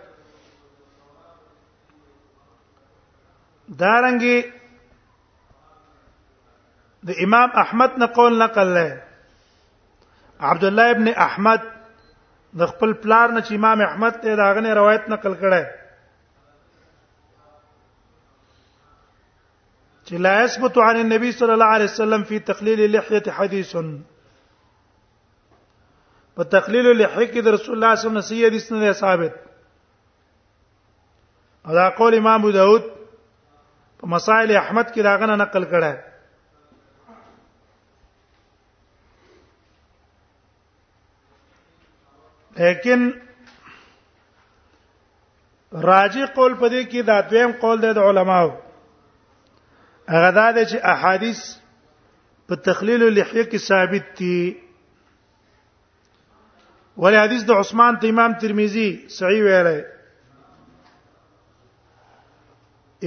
دارنګي 3.82 4.52
د 7.02 7.08
دا 7.10 7.14
امام 7.24 7.48
احمد 7.64 7.90
نه 7.98 8.06
قول 8.06 8.38
نقل 8.42 8.74
لای 8.74 8.92
عبد 10.40 10.64
الله 10.64 10.90
ابن 10.90 11.08
احمد 11.16 11.60
د 12.58 12.66
خپل 12.72 12.92
پلار 12.92 13.28
نه 13.28 13.40
چې 13.40 13.52
امام 13.54 13.80
احمد 13.88 14.20
ته 14.22 14.36
داغه 14.36 14.74
روایت 14.80 15.08
نقل 15.08 15.34
کړه 15.40 15.79
چې 20.10 20.18
لا 20.26 20.36
يثبت 20.44 20.78
عن 20.82 20.96
النبي 21.00 21.30
صلى 21.32 21.52
الله 21.56 21.64
عليه 21.72 21.84
وسلم 21.90 22.22
في 22.28 22.38
تقليل 22.46 22.78
اللحيه 22.84 23.22
حديث 23.34 23.68
په 26.36 26.42
تقليل 26.54 26.86
اللحيه 26.92 27.26
کې 27.26 27.46
رسول 27.46 27.74
الله 27.74 27.90
صلی 27.90 27.90
الله 27.90 27.90
علیه 27.94 28.02
وسلم 28.02 28.16
نصیحت 28.18 28.48
حدیث 28.48 28.64
نه 28.72 28.92
ثابت 29.00 29.36
دا 31.76 31.84
قول 31.98 32.12
امام 32.18 32.40
ابو 32.42 32.50
داود 32.56 32.82
په 34.00 34.06
مسائل 34.14 34.52
احمد 34.60 34.86
کې 34.94 35.00
راغنه 35.08 35.34
نقل 35.42 35.62
کړه 35.74 35.92
لیکن 42.62 43.00
راجی 45.90 46.24
قول 46.40 46.52
پدې 46.54 46.90
کې 46.90 47.02
دا 47.12 47.20
دویم 47.34 47.52
قول 47.62 47.80
دی 47.86 47.94
د 48.00 48.04
علماو 48.14 48.52
هغه 50.14 50.30
دا 50.38 50.48
ده 50.52 50.62
چې 50.70 50.76
احادیث 50.92 51.40
په 52.48 52.54
تخلیل 52.66 53.02
لحیه 53.18 53.44
کې 53.50 53.56
ثابت 53.68 54.04
دي 54.18 54.42
ولې 56.96 57.18
حدیث 57.24 57.42
د 57.48 57.52
عثمان 57.60 57.92
ته 58.00 58.06
امام 58.08 58.32
ترمذی 58.44 58.90
صحیح 59.18 59.42
ویلی 59.44 59.80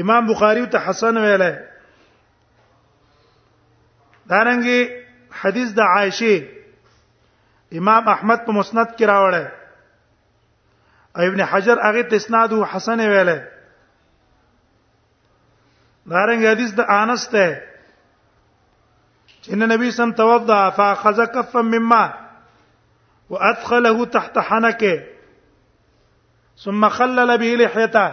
امام 0.01 0.23
بخاری 0.31 0.63
ته 0.75 0.79
حسن 0.89 1.15
ویلی 1.25 1.51
دارنګي 4.29 4.79
حدیث 5.41 5.69
د 5.79 5.81
عائشه 5.95 6.35
امام 7.81 8.03
احمد 8.13 8.39
په 8.45 8.51
مسند 8.59 8.87
کې 8.97 9.03
راوړی 9.11 9.45
ابن 11.31 11.39
حجر 11.53 11.77
هغه 11.87 12.01
ته 12.13 12.19
اسناد 12.21 12.51
حسن 12.73 12.99
ویلی 13.13 13.39
دارنګ 16.11 16.45
حدیث 16.51 16.73
د 16.79 16.89
انس 17.01 17.27
ته 17.35 17.45
چې 19.45 19.55
نبی 19.71 19.91
سم 19.99 20.11
توضا 20.19 20.59
فاخذ 20.79 21.21
كفا 21.25 21.61
مما 21.75 22.03
وادخله 23.29 24.05
تحت 24.17 24.37
حنكه 24.37 24.95
ثم 26.65 26.89
خلل 26.97 27.37
به 27.37 27.55
لحيته 27.61 28.05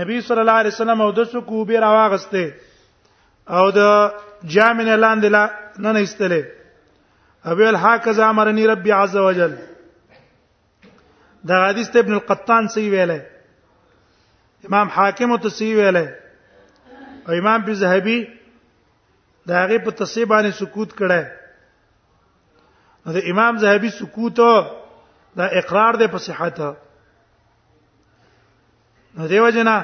نبی 0.00 0.20
صلی 0.28 0.40
الله 0.44 0.52
علیه 0.62 0.70
وسلم 0.74 1.00
او 1.00 1.10
د 1.20 1.24
سکو 1.34 1.64
به 1.64 1.80
راغسته 1.80 2.54
او 3.58 3.66
د 3.70 4.12
جامن 4.56 4.88
لاندې 5.00 5.24
لا 5.24 5.50
نه 5.78 5.92
نه 5.92 6.06
استلې 6.06 6.42
ابي 7.52 7.68
الحاكز 7.68 8.18
امرني 8.30 8.66
ربي 8.74 8.92
عز 9.02 9.16
وجل 9.16 9.56
دا 11.48 11.54
حدیث 11.68 11.96
ابن 11.96 12.12
القطان 12.18 12.68
سی 12.74 12.90
ویله 12.90 13.22
امام 14.68 14.88
حاکم 14.92 15.36
ته 15.36 15.48
سی 15.62 15.74
ویله 15.78 16.18
او 17.28 17.32
امام 17.34 17.62
بي 17.64 17.74
زهبي 17.74 18.28
دا 19.46 19.64
هغه 19.66 19.78
په 19.78 19.90
تصیب 19.90 20.28
باندې 20.28 20.52
سکوت 20.58 20.92
کړه 21.00 21.24
نو 23.06 23.12
د 23.16 23.18
امام 23.32 23.54
زهبي 23.58 23.90
سکوت 23.98 24.34
دا 24.40 24.46
اقرار 25.60 25.92
دی 26.02 26.06
په 26.14 26.18
صحت 26.26 26.58
نو 29.14 29.24
دیو 29.32 29.48
جنا 29.56 29.76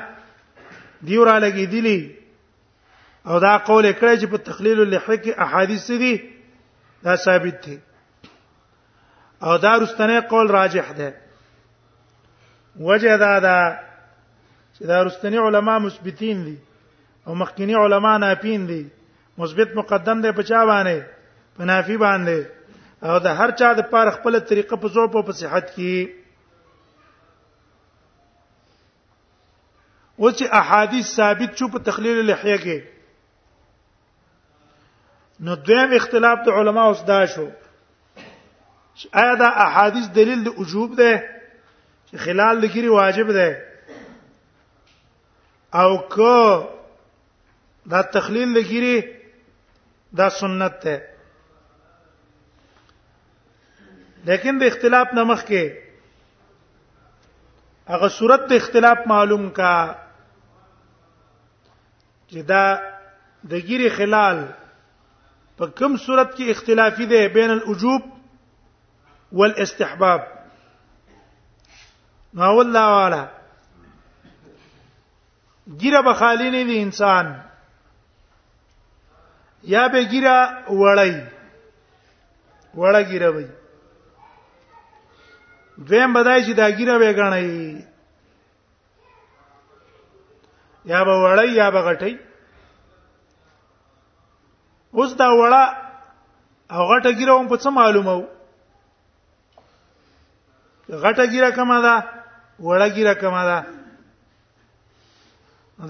دیو 1.08 1.22
را 1.24 1.36
لګی 1.40 1.66
دي 1.66 2.16
او 3.26 3.38
دا 3.40 3.56
قول 3.58 3.92
کړی 3.92 4.20
چې 4.22 4.26
په 4.30 4.36
تخلیل 4.36 4.80
اللحیه 4.80 5.16
کې 5.24 5.38
احادیث 5.48 5.86
دي 5.90 6.22
دا 7.04 7.16
ثابت 7.16 7.64
دي 7.66 7.78
او 9.42 9.56
دا 9.58 9.76
رستنه 9.78 10.20
قول 10.20 10.50
راجح 10.50 10.92
ده 10.92 11.14
وجه 12.80 13.16
دا 13.16 13.38
دا 13.38 13.78
چې 14.76 14.82
دا 14.86 15.02
رستنی 15.04 15.38
علما 15.38 15.78
مثبتین 15.78 16.44
دي 16.44 16.58
او 17.26 17.34
مخکینی 17.34 17.74
علما 17.74 18.18
ناپین 18.18 18.66
دي 18.66 18.90
مثبت 19.38 19.76
مقدم 19.76 20.22
دی 20.22 20.32
په 20.32 20.42
چا 20.42 20.66
باندې 20.70 21.02
په 21.56 21.64
نافی 21.64 21.96
باندې 21.96 22.44
او 23.02 23.18
د 23.18 23.26
هر 23.40 23.50
چا 23.50 23.72
د 23.72 23.82
پاره 23.90 24.10
خپل 24.16 24.40
طریقه 24.52 24.76
په 24.76 24.88
زوب 24.94 25.16
او 25.16 25.22
په 25.28 25.32
صحت 25.42 25.66
کې 25.76 25.96
و 30.18 30.24
چې 30.30 30.44
احادیث 30.62 31.04
ثابت 31.16 31.50
شو 31.58 31.66
په 31.76 31.80
تخلیل 31.90 32.18
لحیه 32.30 32.58
کې 32.64 32.78
نو 35.48 35.52
دویم 35.68 35.90
اختلاف 36.00 36.36
د 36.46 36.48
علما 36.62 36.84
اوس 36.88 37.00
دا 37.12 37.20
شو 37.34 37.48
آیا 39.22 39.34
دا 39.42 39.48
احادیث 39.68 40.06
دلیل 40.14 40.40
د 40.44 40.48
وجوب 40.58 40.90
ده 40.96 41.12
چې 42.06 42.14
خلال 42.26 42.54
لګری 42.68 42.84
واجب 42.98 43.28
ده 43.38 43.48
او 45.74 45.90
که 46.16 46.34
دا 47.92 48.00
تخلیل 48.16 48.48
لګيري 48.56 48.96
دا 50.22 50.28
سنت 50.40 50.82
ده 50.84 50.96
لیکن 54.28 54.58
د 54.60 54.62
اختلاف 54.72 55.06
نمخ 55.18 55.40
کې 55.50 55.64
هغه 57.92 58.08
صورت 58.18 58.42
د 58.50 58.52
اختلاف 58.62 58.98
معلوم 59.14 59.44
کا 59.58 59.74
چې 62.28 62.36
دا 62.52 62.64
د 63.54 63.62
ګيري 63.72 63.90
خلال 63.98 64.38
په 65.58 65.66
کوم 65.82 65.96
صورت 66.06 66.30
کې 66.36 66.44
اختلافي 66.50 67.06
ده 67.16 67.22
بین 67.40 67.50
الوجوب 67.58 68.02
والاستحباب 69.40 70.20
نو 72.38 72.54
الله 72.60 72.86
والا 72.94 73.22
ګيره 75.68 76.00
بخالی 76.10 76.48
نه 76.58 76.62
دي 76.72 76.78
انسان 76.88 77.26
یا 79.68 79.86
به 79.92 80.00
ګیره 80.10 80.36
وړی 80.80 81.12
وړه 82.80 83.00
ګیره 83.10 83.28
وي 83.34 83.46
دویم 85.86 86.12
بدای 86.18 86.40
چې 86.46 86.52
دا 86.60 86.70
ګیره 86.76 86.96
به 87.00 87.12
غنی 87.12 87.84
یا 90.90 91.00
به 91.04 91.12
وړی 91.24 91.48
یا 91.60 91.70
به 91.74 91.80
غټی 91.88 92.12
اوس 94.96 95.10
دا 95.20 95.28
وړه 95.40 95.64
او 96.74 96.80
غټه 96.90 97.10
ګیره 97.18 97.34
هم 97.40 97.46
په 97.48 97.56
څه 97.62 97.68
معلومه 97.78 98.12
وو 98.16 98.26
غټه 101.04 101.24
ګیره 101.32 101.50
کما 101.56 101.78
ده 101.84 101.94
وړه 102.66 102.88
ګیره 102.96 103.14
کما 103.22 103.42
ده 103.50 103.58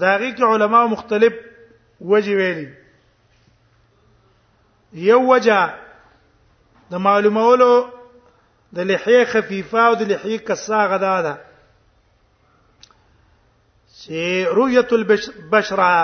دا 0.01 0.11
غي 0.19 0.31
کې 0.35 0.43
علما 0.51 0.85
مختلف 0.93 1.33
وجه 2.01 2.35
ویلي 2.37 2.67
یو 4.93 5.19
وجه 5.27 5.69
د 6.91 6.97
معلومولو 7.03 7.71
د 8.75 8.85
لحیه 8.89 9.23
خفیفه 9.33 9.79
او 9.87 9.93
د 9.93 10.01
لحیه 10.11 10.37
کسا 10.47 10.85
غدا 10.91 11.21
ده 11.25 11.35
چې 14.01 14.19
رؤیت 14.57 14.89
البشرا 14.99 15.95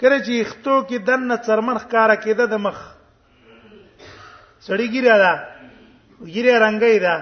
کله 0.00 0.18
چې 0.26 0.32
اختو 0.44 0.74
کې 0.88 0.98
دنه 1.08 1.36
څرمن 1.46 1.76
ښکارا 1.84 2.16
کېده 2.24 2.46
د 2.50 2.54
مخ 2.66 2.78
سړی 4.66 4.86
ګیره 4.94 5.16
ده 5.22 5.34
ګیره 6.34 6.54
رنگي 6.64 6.98
ده 6.98 7.16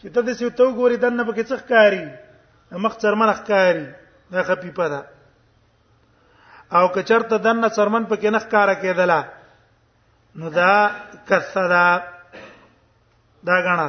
چې 0.00 0.06
ته 0.14 0.20
د 0.22 0.30
سیو 0.34 0.50
تو 0.50 0.70
ګوري 0.78 0.96
دنه 0.96 1.24
پکې 1.28 1.42
څه 1.48 1.56
ښکاری 1.62 2.04
مخ 2.84 2.94
څرمن 3.02 3.30
ښکاری 3.34 3.86
دا 4.32 4.42
خفیفه 4.42 4.86
ده 4.92 5.00
او 6.78 6.88
کچرته 6.94 7.36
دنه 7.44 7.68
څرمن 7.76 8.04
په 8.10 8.16
کینخ 8.22 8.44
کارا 8.50 8.74
کېدله 8.82 9.20
نو 10.38 10.48
دا 10.58 10.72
کثدا 11.28 11.86
دا 13.46 13.56
غاڼه 13.66 13.88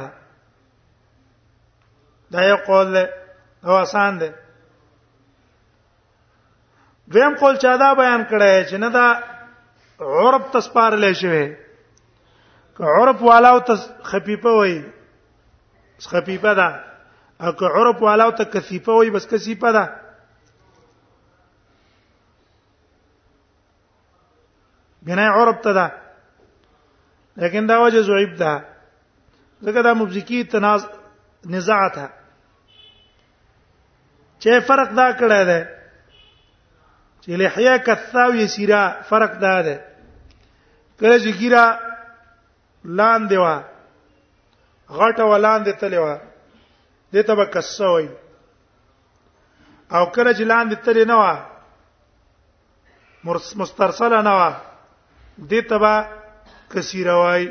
دا 2.32 2.40
یو 2.50 2.56
قول 2.66 2.86
له 2.94 3.02
او 3.66 3.72
آسان 3.82 4.18
ده 4.18 4.28
دویم 7.12 7.34
قول 7.40 7.56
چا 7.62 7.72
دا 7.82 7.88
بیان 8.00 8.22
کړی 8.30 8.54
چې 8.68 8.74
نه 8.84 8.88
دا 8.96 9.06
عرب 10.00 10.44
تسپارلې 10.54 11.12
شوی 11.20 11.56
که 12.76 12.82
عرب 12.98 13.22
والاو 13.22 13.60
ته 13.60 13.74
خفيفه 14.10 14.48
وای 14.58 14.78
خفيفه 16.12 16.54
ده 16.54 16.68
او 17.40 17.52
که 17.52 17.64
عرب 17.66 18.02
والاو 18.02 18.30
ته 18.30 18.44
کثیفه 18.44 18.92
وای 18.92 19.10
بس 19.10 19.26
کثیفه 19.28 19.72
ده 19.72 20.01
بنا 25.02 25.28
عرب 25.36 25.60
ته 25.62 25.72
ده 25.72 25.90
لیکن 27.36 27.66
دا 27.66 27.78
وجه 27.82 28.00
زویب 28.02 28.34
ده 28.36 28.64
ځکه 29.64 29.82
دا 29.82 29.92
مبزکی 29.94 30.44
تناز 30.44 30.86
نزاع 31.46 31.88
ته 31.88 32.08
چې 34.40 34.60
فرق 34.68 34.88
دا 34.92 35.08
کړه 35.12 35.42
ده 35.50 35.68
چې 37.20 37.28
لحیا 37.42 37.76
کثاوی 37.78 38.46
سیرا 38.54 38.82
فرق 39.08 39.32
دا 39.40 39.62
ده 39.62 39.84
کله 41.00 41.18
چې 41.18 41.36
ګیرا 41.40 41.66
لاندې 42.84 43.36
وا 43.42 43.62
غټه 44.98 45.22
ولاندې 45.22 45.72
تلې 45.80 45.98
وا 45.98 46.18
دې 47.12 47.22
ته 47.26 47.34
به 47.34 47.44
کسوي 47.46 48.08
او 49.92 50.10
کله 50.10 50.32
چې 50.32 50.42
لاندې 50.42 50.76
تلې 50.84 51.06
نه 51.06 51.16
وا 51.16 51.46
مسترسله 53.54 54.22
نه 54.22 54.34
وا 54.36 54.71
دې 55.38 55.60
تبا 55.68 56.00
کثیره 56.72 57.14
وای 57.16 57.48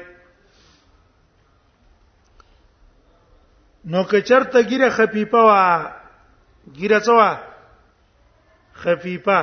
نو 3.86 4.04
که 4.04 4.22
چرته 4.22 4.62
ګیره 4.63 4.89
خفیفه 4.89 5.38
وا 5.46 5.91
ګیره 6.74 7.00
څوا 7.00 7.38
خفیفه 8.76 9.39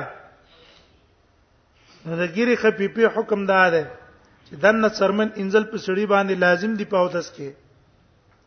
نو 2.05 2.15
د 2.15 2.33
ګیره 2.33 2.55
خفیفه 2.55 3.07
حکم 3.19 3.45
دا 3.45 3.69
ده 3.69 3.91
چې 4.49 4.55
دنه 4.55 4.89
څرمن 4.89 5.29
انزل 5.37 5.63
په 5.63 5.77
سړی 5.77 6.05
باندې 6.07 6.33
لازم 6.39 6.73
دی 6.75 6.85
پاوتس 6.85 7.31
کې 7.35 7.51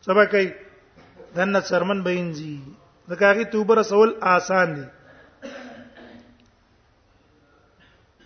سبا 0.05 0.25
کوي 0.25 0.51
دنه 1.35 1.61
څرمن 1.61 2.01
به 2.03 2.17
انځي 2.19 2.59
د 3.09 3.13
کاغي 3.15 3.45
توبه 3.45 3.75
رسول 3.75 4.15
آسان 4.21 4.73
دی 4.75 4.85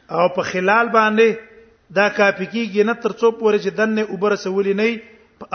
او 0.09 0.29
په 0.35 0.41
خلال 0.41 0.89
باندې 0.89 1.46
دا 1.95 2.07
کافی 2.15 2.45
کیږي 2.51 2.83
نه 2.83 2.93
تر 3.03 3.11
څو 3.19 3.31
پورې 3.39 3.57
چې 3.63 3.69
دنه 3.69 4.01
اوبر 4.11 4.35
سولې 4.35 4.73
نه 4.79 5.01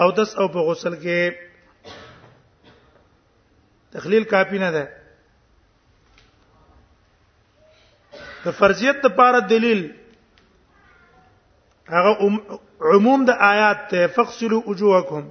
او 0.04 0.10
دس 0.18 0.30
او 0.40 0.48
په 0.54 0.60
غسل 0.68 0.94
کې 0.94 1.36
تخلیل 3.96 4.24
کافی 4.30 4.58
نه 4.58 4.70
ده 4.70 4.84
د 8.44 8.48
فرضیت 8.60 9.04
لپاره 9.06 9.38
دلیل 9.52 9.84
هغه 11.94 12.12
عموم 12.94 13.24
د 13.30 13.44
آیات 13.52 13.86
ته 13.92 14.06
فغسلوا 14.16 14.62
وجوهکم 14.70 15.28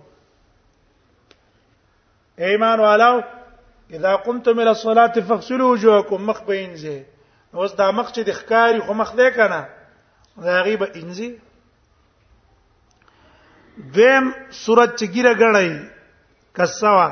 ایمان 2.48 2.80
والو 2.80 3.14
اذا 3.94 4.16
قمتم 4.16 4.60
الى 4.60 4.70
الصلاه 4.70 5.14
فاغسلوا 5.32 5.72
وجوهكم 5.72 6.28
مخ 6.32 6.40
بینځه 6.48 7.62
اوس 7.62 7.74
دا 7.78 7.92
مخ 7.92 8.08
چې 8.16 8.22
د 8.22 8.30
ښکاری 8.42 8.80
خو 8.88 8.94
مخ 9.04 9.16
دی 9.22 9.32
کنه 9.42 9.62
دا 10.36 10.62
غیبه 10.64 10.88
انځي 10.96 11.30
دیم 13.96 14.26
صورت 14.64 14.90
چې 15.00 15.06
ګیره 15.14 15.34
غړی 15.40 15.72
کسوا 16.56 17.08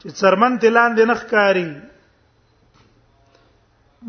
چې 0.00 0.06
څرمن 0.18 0.52
تلان 0.60 0.90
د 0.96 1.00
نخ 1.10 1.22
کاری 1.30 1.68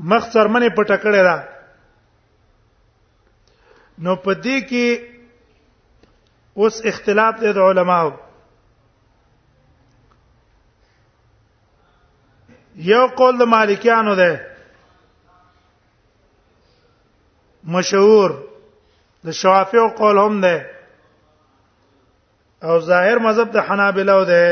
مخ 0.09 0.23
څرمنې 0.33 0.69
پټکړه 0.77 1.21
ده 1.29 1.37
نو 3.97 4.15
پدې 4.23 4.57
کې 4.69 4.87
اوس 6.59 6.75
اختلاف 6.89 7.33
دی 7.41 7.53
د 7.53 7.57
علماو 7.59 8.11
یو 12.75 13.07
قول 13.07 13.37
د 13.39 13.43
مالکیانو 13.43 14.15
ده 14.15 14.46
مشهور 17.75 18.31
د 19.25 19.31
شوافیو 19.41 19.87
قول 19.99 20.17
هم 20.25 20.35
ده 20.41 20.55
او 22.67 22.79
ظاهر 22.89 23.17
مذهب 23.27 23.49
د 23.55 23.65
حنابلہ 23.69 24.15
ده 24.29 24.45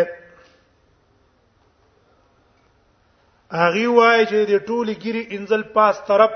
هغه 3.62 3.84
وایي 4.00 4.26
چې 4.32 4.38
د 4.52 4.66
ټولي 4.68 4.96
ګيري 5.06 5.24
انزل 5.38 5.62
پاس 5.78 5.96
طرف 6.12 6.32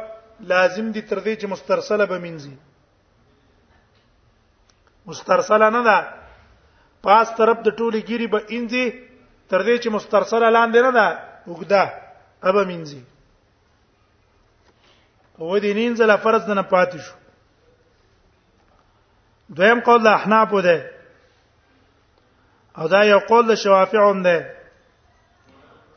لازم 0.53 0.91
دي 0.95 1.01
تر 1.09 1.19
دې 1.25 1.33
چې 1.41 1.45
مسترسله 1.53 2.05
به 2.05 2.19
منځي 2.25 2.55
مسترسله 5.11 5.69
نه 5.77 5.81
ده 5.89 5.97
پاس 7.09 7.35
طرف 7.41 7.57
د 7.67 7.77
ټولي 7.81 8.01
ګيري 8.09 8.27
به 8.33 8.39
انځي 8.55 8.85
تر 9.49 9.59
دې 9.67 9.75
چې 9.83 9.89
مسترسله 9.95 10.49
لاندې 10.49 10.81
نه 10.87 10.91
ده 10.97 11.07
وګدا 11.51 11.83
ابه 12.49 12.63
منځي 12.71 13.01
او 15.39 15.57
دې 15.63 15.71
نین 15.79 15.95
ځله 15.95 16.15
فرض 16.23 16.47
نه 16.49 16.61
پاتې 16.61 16.99
شو 17.07 17.13
دویم 19.59 19.79
قول 19.89 20.01
د 20.03 20.07
احناف 20.13 20.55
ده 20.55 20.91
او 22.77 22.87
دا 22.93 23.01
یو 23.11 23.19
قول 23.29 23.47
د 23.47 23.55
شوافیع 23.61 24.01
هم 24.09 24.23
ده 24.23 24.55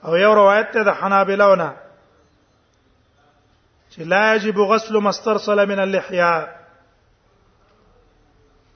او 0.04 0.16
یو 0.16 0.34
روایت 0.34 0.72
ده 0.74 0.82
د 0.82 0.88
حنابلو 1.02 1.54
نه 1.54 1.70
چې 3.90 4.00
لا 4.12 4.34
يجب 4.34 4.58
غسل 4.74 4.96
ما 4.96 5.08
استرسل 5.10 5.64
من 5.72 5.78
اللحيه 5.78 6.32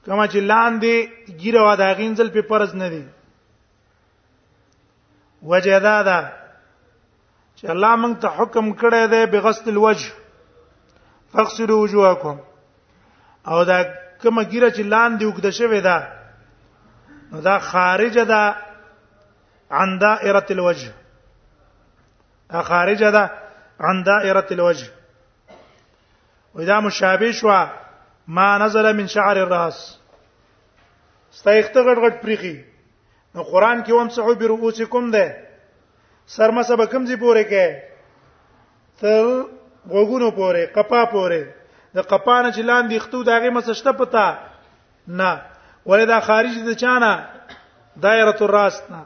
کما 0.05 0.27
چې 0.27 0.35
لاندې 0.51 1.07
ګیره 1.41 1.61
وا 1.63 1.75
دا 1.75 1.93
غینځل 1.93 2.29
په 2.35 2.41
پرز 2.41 2.75
نه 2.75 2.89
دي 2.89 3.05
وجه 5.43 5.79
دا 5.79 6.03
ده 6.03 6.19
چې 7.55 7.65
الله 7.69 7.95
موږ 8.03 8.19
ته 8.21 8.27
حکم 8.27 8.73
کړی 8.73 9.07
دی 9.11 9.25
بغسل 9.31 9.69
الوجه 9.69 10.11
فغسلوا 11.37 11.79
وجوهکم 11.81 12.37
او 13.51 13.57
دا 13.69 13.77
کومه 14.23 14.43
ګیره 14.51 14.69
چې 14.75 14.81
لاندې 14.93 15.25
وګد 15.29 15.47
شوې 15.59 15.81
ده 15.87 15.97
نو 17.31 17.37
دا 17.41 17.59
خارجه 17.71 18.23
ده 18.31 18.41
عن 19.71 19.99
دائره 19.99 20.47
الوجه 20.51 20.93
دا 22.53 22.61
خارجه 22.61 23.09
ده 23.11 23.23
عن 23.79 24.03
دائره 24.03 24.47
الوجه 24.51 24.89
واذا 26.55 26.79
مشابه 26.79 27.31
شو 27.31 27.49
ما 28.27 28.57
نزل 28.57 28.93
من 28.95 29.07
شعر 29.07 29.35
الراس 29.41 29.97
استایخته 31.33 31.79
غټ 31.87 31.97
غټ 32.03 32.15
پریخي 32.23 32.55
نو 33.35 33.43
قران 33.51 33.83
کې 33.83 33.91
هم 33.91 34.09
صحو 34.09 34.33
برؤوسکم 34.41 35.11
ده 35.11 35.25
سرمسه 36.37 36.75
به 36.75 36.85
کوم 36.91 37.03
ځای 37.07 37.15
پورې 37.23 37.43
کې 37.51 37.67
تر 39.01 39.23
غوګونو 39.91 40.29
پورې 40.37 40.63
قپا 40.77 41.01
پورې 41.11 41.43
د 41.99 42.07
قپا 42.11 42.37
نه 42.43 42.49
چې 42.55 42.61
لاندې 42.69 42.97
ختو 43.05 43.19
داغه 43.29 43.49
مسشته 43.57 43.91
پتا 43.99 44.25
نه 45.19 45.31
ولې 45.89 46.05
دا 46.11 46.19
خارج 46.29 46.53
د 46.67 46.71
چانه 46.81 47.11
دایره 48.07 48.37
الراس 48.47 48.75
نه 48.95 48.99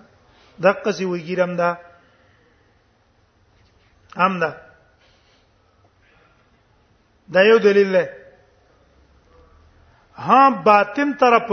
دقه 0.67 0.91
سی 0.97 1.03
وګیرم 1.11 1.51
دا 1.61 1.71
هم 4.17 4.33
دا 4.43 4.51
دا 7.35 7.41
یو 7.49 7.57
دلیل 7.67 7.91
دی 7.97 8.05
ها 10.25 10.43
باطن 10.65 11.09
طرف 11.21 11.45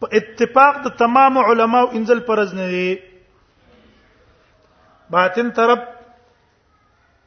په 0.00 0.04
اتفاق 0.22 0.74
د 0.88 0.90
تمام 1.04 1.32
علماو 1.44 1.90
انزل 2.00 2.20
پرز 2.30 2.50
نه 2.62 2.68
دي 2.74 2.92
باطن 5.16 5.46
طرف 5.60 5.80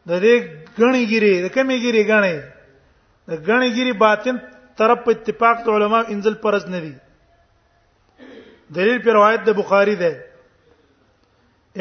د 0.08 0.12
دې 0.24 0.34
غنیګری 0.80 1.34
د 1.46 1.48
کمیګری 1.56 2.02
غنی 2.12 2.38
د 3.28 3.32
غنیګری 3.48 3.94
باطن 4.04 4.36
طرف 4.80 5.00
په 5.06 5.12
اتفاق 5.16 5.58
د 5.66 5.76
علماو 5.76 6.06
انزل 6.16 6.34
پرز 6.44 6.64
نه 6.76 6.80
دی 6.86 6.94
دلیل 8.78 8.98
په 9.06 9.10
روایت 9.18 9.42
د 9.48 9.60
بخاری 9.60 9.96
ده 10.02 10.12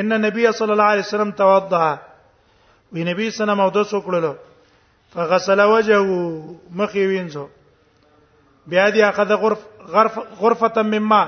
ان 0.03 0.07
نبی 0.27 0.43
صلی 0.59 0.73
الله 0.75 0.91
علیه 0.95 1.07
وسلم 1.09 1.31
توضا 1.41 1.89
وی 2.97 3.05
نبی 3.11 3.31
سلام 3.39 3.61
او 3.65 3.71
د 3.77 3.89
سوکړلو 3.93 4.33
فغسل 5.15 5.61
وجهه 5.73 6.03
مخې 6.81 7.03
وینځو 7.11 7.47
بیا 8.73 8.85
دی 8.99 9.03
اخذ 9.09 9.31
غرف 9.47 9.61
غرف 9.97 10.19
غرفه 10.45 10.83
مما 10.93 11.23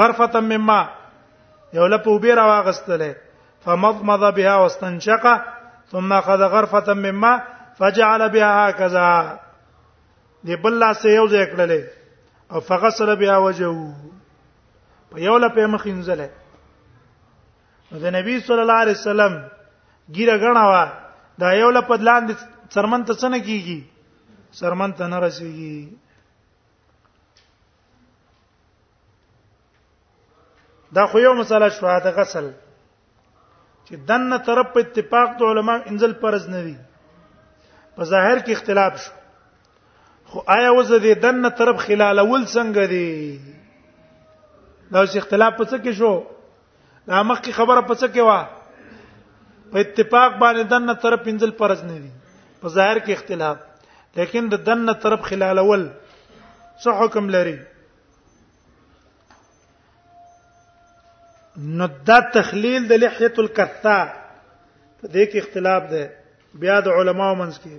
غرفه 0.00 0.40
مما 0.48 0.80
یو 1.78 1.86
لپاره 1.92 2.14
وبیر 2.16 2.38
واغستله 2.42 3.10
فمضمض 3.66 4.24
بها 4.40 4.54
واستنشقه 4.62 5.34
ثم 5.92 6.12
اخذ 6.12 6.42
غرفه 6.42 6.94
مما 6.94 7.42
فجعل 7.78 8.28
بها 8.28 8.68
هكذا 8.70 9.40
دی 10.44 10.56
بل 10.56 10.78
لا 10.78 10.92
سه 10.94 11.08
یو 11.10 11.26
ځای 11.28 11.46
کړلې 11.46 11.82
او 12.52 12.60
فغسل 12.60 13.16
بها 13.16 13.36
وجهه 13.36 13.94
په 15.10 15.18
یو 15.20 15.38
لپه 15.38 15.66
مخ 15.66 15.86
انزله 15.86 16.28
نو 17.92 17.98
د 18.04 18.14
نبی 18.18 18.40
صلی 18.40 18.60
الله 18.64 18.78
علیه 18.84 18.92
وسلم 18.98 19.38
ګیره 20.16 20.34
غناوه 20.36 20.92
دا 21.44 21.52
یو 21.52 21.70
لپه 21.70 21.96
لاندې 21.96 22.34
څرمن 22.74 23.04
ته 23.08 23.14
څنګه 23.14 23.42
کیږي 23.46 23.84
څرمن 24.60 24.92
ته 24.92 25.06
نه 25.06 25.18
رسیږي 25.18 25.92
دا 30.94 31.06
خو 31.06 31.18
یو 31.18 31.34
مسله 31.34 31.68
شوه 31.68 31.98
د 32.04 32.12
غسل 32.20 32.52
چې 33.88 33.96
دنه 34.08 34.36
طرف 34.46 34.66
په 34.72 34.80
اتفاق 34.84 35.28
د 35.40 35.50
علما 35.50 35.74
انزل 35.90 36.12
پرز 36.24 36.44
نه 36.54 36.60
وي 36.64 36.74
په 37.94 38.02
ظاهر 38.10 38.38
کې 38.44 38.52
اختلاف 38.56 38.94
شو 39.04 39.12
خو 40.32 40.38
آیا 40.56 40.70
وزه 40.78 40.98
دې 41.04 41.14
دنه 41.26 41.48
طرف 41.60 41.76
خلال 41.86 42.16
ول 42.32 42.44
څنګه 42.54 42.82
دي 42.92 43.08
دا 44.92 45.02
چې 45.10 45.16
اختلاف 45.22 45.52
په 45.60 45.64
څه 45.70 45.76
کې 45.82 45.92
شو 45.98 46.12
دا 47.14 47.22
مخکې 47.30 47.50
خبره 47.60 47.80
په 47.88 47.94
څه 48.00 48.06
کې 48.14 48.22
و 48.28 48.30
په 49.72 49.76
اتفاق 49.86 50.32
باندې 50.42 50.64
دنه 50.74 50.92
طرف 51.06 51.20
انزل 51.32 51.52
پرز 51.62 51.80
نه 51.88 51.96
وي 52.02 52.10
په 52.60 52.66
ظاهر 52.76 52.96
کې 53.04 53.12
اختلاف 53.16 53.58
لیکن 54.20 54.52
د 54.56 54.62
دنه 54.70 54.92
طرف 55.06 55.20
خلال 55.32 55.58
ول 55.64 55.82
څه 56.82 56.90
حکم 57.00 57.30
لري 57.38 57.56
نو 61.58 61.86
دا 62.08 62.18
تخلیل 62.34 62.88
د 62.88 62.92
لحیه 63.04 63.34
الکتا 63.42 63.98
په 65.00 65.06
دې 65.12 65.24
کې 65.30 65.38
اختلاف 65.40 65.82
ده 65.92 66.02
بیا 66.64 66.76
د 66.86 66.98
علماو 66.98 67.34
منځ 67.40 67.54
کې 67.62 67.74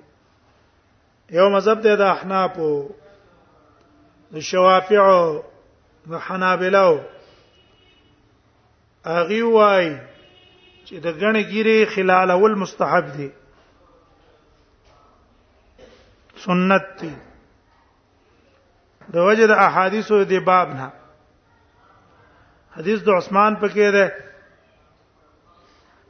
یو 1.40 1.50
مذهب 1.54 1.82
ده 1.86 1.96
د 2.02 2.12
احناف 2.16 2.58
او 2.66 2.72
د 4.34 4.46
شوافیع 4.50 5.00
او 5.06 5.24
د 6.12 6.28
حنابلو 6.28 6.98
اغي 9.18 9.42
وای 9.44 9.88
چې 10.88 10.96
د 11.04 11.08
غنې 11.20 11.44
ګيري 11.54 11.86
خلال 11.96 12.32
اول 12.32 12.56
مستحب 12.66 13.06
دي 13.18 13.30
سنت 16.46 16.88
دي 17.02 17.14
د 19.14 19.18
وجه 19.28 19.46
د 19.48 19.52
احادیثو 19.68 20.24
د 20.24 20.34
باب 20.52 20.70
نه 20.76 20.90
حدیث 22.80 23.00
د 23.06 23.10
عثمان 23.20 23.54
پکې 23.62 23.88
ده 23.94 24.04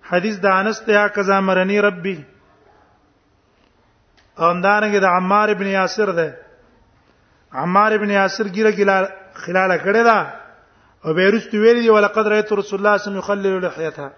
حدیث 0.09 0.35
د 0.41 0.45
انس 0.45 0.79
ته 0.87 0.99
کذا 1.15 1.35
مرنی 1.45 1.77
ربي 1.85 2.15
اوندارنګ 4.39 4.95
د 5.05 5.07
عمار 5.13 5.49
ابن 5.53 5.67
یاسر 5.77 6.11
ده 6.19 6.27
عمار 7.61 7.91
ابن 7.97 8.09
یاسر 8.17 8.47
ګیره 8.57 8.71
ګلا 8.79 8.97
خلاله 9.45 9.77
کړه 9.85 10.01
ده 10.09 10.19
او 11.05 11.09
بیرست 11.13 11.51
ویل 11.53 11.79
دی 11.81 11.89
ولقد 11.95 12.25
رایت 12.33 12.49
رسول 12.59 12.77
الله 12.79 12.95
صلی 12.97 13.03
الله 13.07 13.07
علیه 13.07 13.15
وسلم 13.19 13.19
یخلل 13.19 13.53
لحیتها 13.65 14.09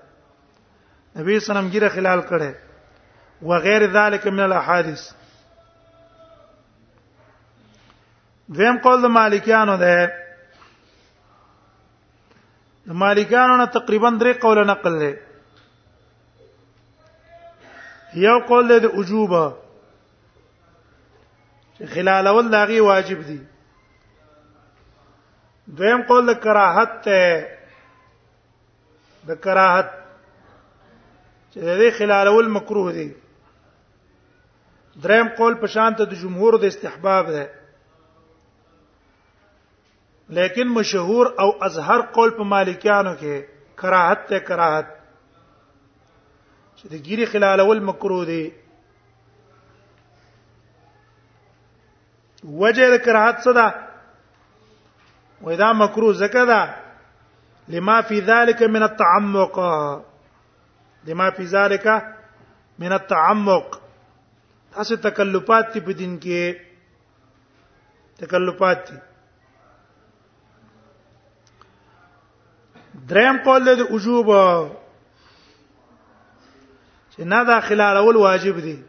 نبی 1.19 1.31
سلام 1.47 1.67
ګیره 1.71 1.87
خلال 1.97 2.19
کړه 2.33 2.51
وغیر 3.41 3.81
ذلك 3.93 4.23
من 4.27 4.39
الاحاديث 4.47 5.03
دویم 8.57 8.75
قول 8.87 8.99
د 9.01 9.03
مالکیانو 9.19 9.77
ده 9.85 9.95
مالکانو 12.87 13.55
نه 13.57 13.65
تقریبا 13.73 14.09
درې 14.19 14.33
قول 14.41 14.65
نقل 14.67 14.93
لري 14.93 15.15
یو 18.25 18.39
قول 18.47 18.67
د 18.79 18.85
وجوبه 18.85 19.43
چې 21.77 21.85
خلال 21.93 22.27
اول 22.27 22.51
لاغي 22.51 22.79
واجب 22.87 23.21
دي 23.27 23.37
دویم 25.79 26.01
قول 26.07 26.27
د 26.33 26.39
کراهت 26.47 26.97
ته 27.03 27.47
د 29.27 29.31
کراهت 29.43 29.89
چې 31.53 31.59
د 31.59 31.69
دې 31.77 31.91
خلال 32.01 32.27
اول 32.33 32.49
مکروه 32.57 32.91
دي 32.99 33.09
دریم 35.03 35.27
قول 35.37 35.53
په 35.65 35.73
شان 35.77 35.93
ته 35.99 36.03
د 36.05 36.13
جمهور 36.23 36.57
د 36.61 36.65
استحباب 36.73 37.31
ده 37.35 37.49
لیکن 40.37 40.67
مشهور 40.75 41.25
او 41.43 41.47
ازهر 41.65 42.01
قول 42.17 42.29
په 42.35 42.43
مالکیانو 42.51 43.11
کې 43.23 43.35
کراهت 43.81 44.19
ته 44.29 44.37
کراهت 44.49 44.87
چې 46.77 46.85
د 46.93 46.95
ګيري 47.07 47.25
خلال 47.31 47.59
اول 47.63 47.79
مکروه 47.89 48.21
دي 48.29 48.43
وجه 52.63 52.87
د 52.95 52.97
کراهت 53.09 53.43
صدا 53.47 53.67
و 55.41 55.43
اذا 55.57 55.71
مکروه 55.81 56.13
زکدا 56.21 56.61
لما 57.75 57.99
في 58.11 58.21
ذلك 58.31 58.61
من 58.79 58.83
التعمق 58.89 59.59
لما 61.11 61.29
في 61.39 61.45
ذلك 61.57 62.01
من 62.79 62.91
التعمق 63.01 63.79
تاسو 64.73 64.95
تکلفات 65.11 65.73
دي 65.77 65.85
په 65.85 65.91
دین 66.03 66.19
کې 66.27 68.25
تکلفات 68.27 68.79
دي 68.91 68.97
دریم 73.07 73.37
قول 73.43 73.65
له 73.65 73.91
وجوب 73.91 74.27
چې 77.15 77.19
نه 77.23 77.43
داخله 77.43 77.83
اړول 77.93 78.15
واجب 78.15 78.59
دي 78.59 78.83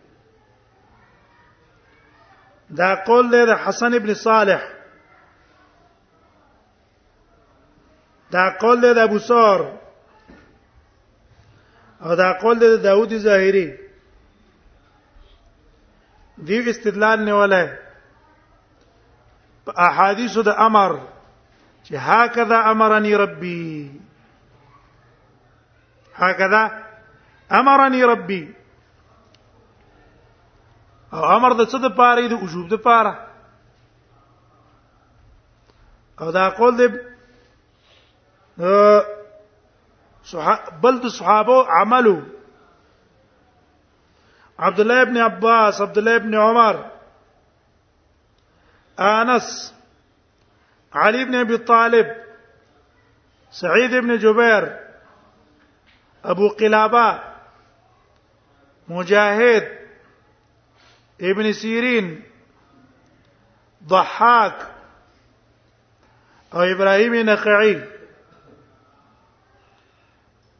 دا 2.70 2.94
قول 2.94 3.30
له 3.30 3.56
حسن 3.56 3.94
ابن 3.94 4.14
صالح 4.14 4.68
دا 8.30 8.50
قول 8.60 8.80
له 8.82 9.02
ابو 9.02 9.18
سور 9.18 9.72
او 12.02 12.14
دا 12.14 12.32
قول 12.32 12.58
له 12.60 12.76
داوود 12.76 13.18
ظاهری 13.18 13.76
دی 16.38 16.70
استدلال 16.70 17.24
نه 17.24 17.34
ولای 17.40 17.68
په 19.66 19.72
احادیث 19.76 20.38
د 20.38 20.48
امر 20.48 20.98
چې 21.86 21.94
هاکذا 22.06 22.58
امرني 22.72 23.16
ربي 23.24 23.62
هاکذا 26.16 26.62
امرني 27.60 28.00
ربي 28.12 28.42
او 31.16 31.22
امر 31.36 31.52
د 31.54 31.62
څه 31.70 31.78
د 31.86 31.88
پاره 31.98 32.24
د 32.30 32.34
وجوب 32.42 32.66
د 32.74 32.76
پاره 32.86 33.14
او 36.20 36.26
دا 36.30 36.48
قول 36.60 36.74
دی 36.80 36.86
اه، 38.60 39.04
بل 40.82 40.94
د 41.04 41.06
صحابه 41.08 41.68
عملو 41.72 42.22
عبد 44.58 44.80
الله 44.80 45.02
ابن 45.02 45.16
عباس 45.26 45.80
عبد 45.80 45.98
الله 45.98 46.14
ابن 46.16 46.34
عمر 46.46 46.76
انس 49.10 49.72
علي 50.94 51.24
بن 51.24 51.34
ابي 51.34 51.56
طالب 51.56 52.06
سعيد 53.50 53.90
بن 53.94 54.18
جبير 54.18 54.80
ابو 56.24 56.48
قلابه 56.48 57.20
مجاهد 58.88 59.78
ابن 61.20 61.52
سيرين 61.52 62.22
ضحاك 63.86 64.56
او 66.54 66.60
ابراهيم 66.62 67.14
نخعي 67.14 67.84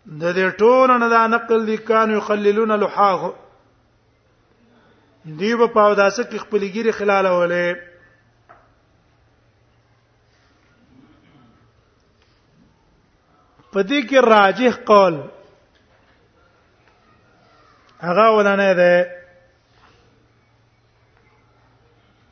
د 0.07 0.33
دې 0.35 0.53
ټولو 0.59 0.91
نه 0.99 1.09
دا 1.09 1.27
نقل 1.27 1.67
دي 1.67 1.77
کانو 1.77 2.17
یخللون 2.19 2.73
لحاه 2.81 3.35
دی 5.25 5.57
په 5.57 5.67
پاوداسه 5.67 6.23
کې 6.25 6.37
خپل 6.37 6.73
ګيري 6.73 6.93
خلاله 6.99 7.31
ولې 7.41 7.92
په 13.73 13.81
دې 13.89 14.01
کې 14.09 14.19
راجح 14.35 14.73
قول 14.91 15.15
هغه 18.07 18.27
ولنه 18.37 18.73
ده 18.81 18.97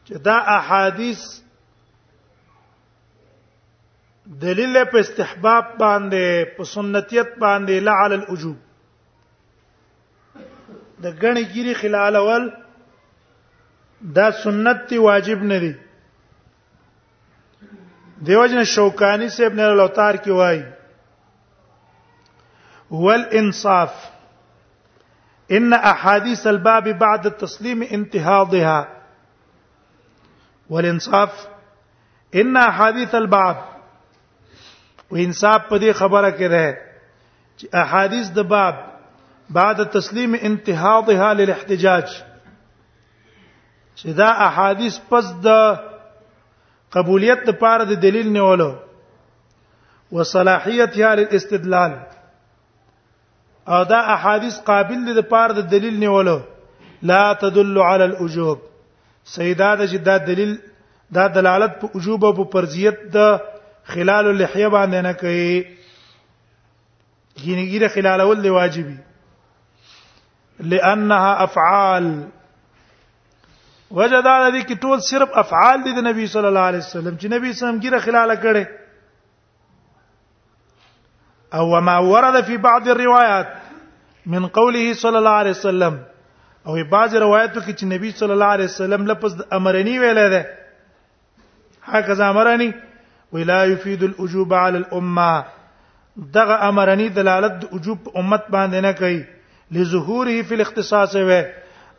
چې 0.07 0.15
دا 0.29 0.37
احادیث 0.59 1.21
دلیل 4.43 4.77
په 4.91 4.97
استحباب 5.05 5.65
باندې 5.85 6.25
په 6.57 6.63
سنتیت 6.75 7.31
باندې 7.45 7.77
لعل 7.89 8.13
الوجوب 8.17 8.57
د 11.03 11.05
غنی 11.23 11.45
ګيري 11.45 11.75
خلال 11.85 12.17
اول 12.17 12.51
دا 14.19 14.27
سنت 14.43 14.85
تی 14.93 14.99
واجب 15.05 15.43
نه 15.53 15.59
دی 15.65 15.73
دیوژن 18.27 18.63
شوکانی 18.75 19.29
سے 19.37 19.47
ابن 19.47 19.61
لوتار 19.77 20.15
کی 20.25 20.31
وایي 20.31 20.63
والانصاف 22.91 24.11
ان 25.53 25.73
احاديث 25.73 26.47
الباب 26.47 26.89
بعد 26.99 27.27
التسليم 27.27 27.83
انتهاضها 27.83 28.89
والانصاف 30.71 31.49
ان 32.35 32.57
احاديث 32.57 33.15
الباب 33.15 33.65
وانصاف 35.11 35.63
په 35.71 35.79
دې 35.79 35.91
خبره 35.95 36.31
کې 36.31 36.51
ده 36.55 36.79
چې 37.63 37.67
احاديث 37.75 38.29
د 38.31 38.39
باب 38.41 38.87
بعد 39.51 39.81
التسليم 39.81 40.35
انتهاضها 40.35 41.33
للاحتجاج 41.35 42.11
چې 43.97 44.07
دا 44.23 44.31
احاديث 44.47 44.99
پس 45.11 45.33
د 45.47 45.75
قبولیت 46.93 47.49
لپاره 47.49 47.85
د 47.85 47.93
دلیل 48.05 48.33
نیولو 48.33 48.75
وصلاحيتها 50.13 51.15
للاستدلال 51.15 51.99
او 53.69 53.83
دا 53.85 53.97
احادیث 54.15 54.61
قابل 54.65 55.05
دي 55.07 55.15
د 55.15 55.19
پاره 55.33 55.53
د 55.61 55.71
دلیل 55.71 55.99
نیولو 56.01 56.39
لا 57.11 57.33
تدل 57.43 57.79
علی 57.83 58.03
الاجوب 58.05 58.59
سیدا 59.35 59.75
د 59.75 59.85
جدا 59.93 60.17
دلیل 60.27 60.55
دا 61.15 61.27
دلالت 61.35 61.79
په 61.81 61.89
وجوب 61.95 62.25
او 62.25 62.33
په 62.41 62.45
فرضیت 62.53 62.99
د 63.17 63.37
خلال 63.93 64.27
اللحیه 64.33 64.69
باندې 64.69 64.97
نه 65.09 65.13
کوي 65.13 65.65
ګینګیره 67.37 67.89
خلال 67.95 68.21
اول 68.21 68.41
دی 68.43 68.51
واجبي 68.51 68.97
لانها 70.61 71.45
افعال 71.47 72.11
وجدا 73.99 74.35
د 74.43 74.51
دې 74.55 74.67
کې 74.67 74.83
ټول 74.87 75.01
صرف 75.11 75.39
افعال 75.45 75.85
دي 75.87 75.95
د 76.01 76.05
نبی 76.11 76.27
صلی 76.35 76.47
الله 76.53 76.61
علیه 76.73 76.79
وسلم 76.87 77.17
چې 77.21 77.25
نبی 77.25 77.53
صلی 77.53 77.53
الله 77.53 77.55
علیه 77.55 77.55
وسلم 77.55 77.83
ګیره 77.87 77.99
خلاله 78.09 78.35
کړي 78.45 78.80
او 81.55 81.77
وما 81.77 81.99
ورد 81.99 82.45
في 82.45 82.57
بعض 82.57 82.89
الروايات 82.89 83.47
من 84.27 84.47
قوله 84.47 84.95
صلى 84.95 85.19
الله 85.19 85.31
عليه 85.31 85.51
وسلم 85.51 86.01
او 86.67 86.75
بعض 86.91 87.15
روایتو 87.17 87.61
کې 87.61 87.73
چې 87.75 87.85
نبی 87.85 88.11
صلی 88.11 88.33
الله 88.33 88.53
علیه 88.57 88.65
وسلم 88.65 89.07
لپس 89.11 89.35
امرنی 89.59 89.99
ویل 89.99 90.21
ده 90.31 90.47
هکذا 91.85 92.29
امرنی 92.31 92.71
ولا 93.33 93.65
يفيد 93.67 94.03
الاجوب 94.03 94.55
على 94.55 94.77
الامه 94.79 95.45
دغه 96.17 96.69
امرنی 96.69 97.09
دلالت 97.09 97.61
د 97.63 97.75
اجوب 97.75 98.09
امت 98.17 98.47
باندې 98.51 98.81
نه 98.87 98.93
کوي 98.93 99.25
لظهوره 99.71 100.43
فی 100.43 100.55
الاختصاص 100.55 101.17
و 101.17 101.31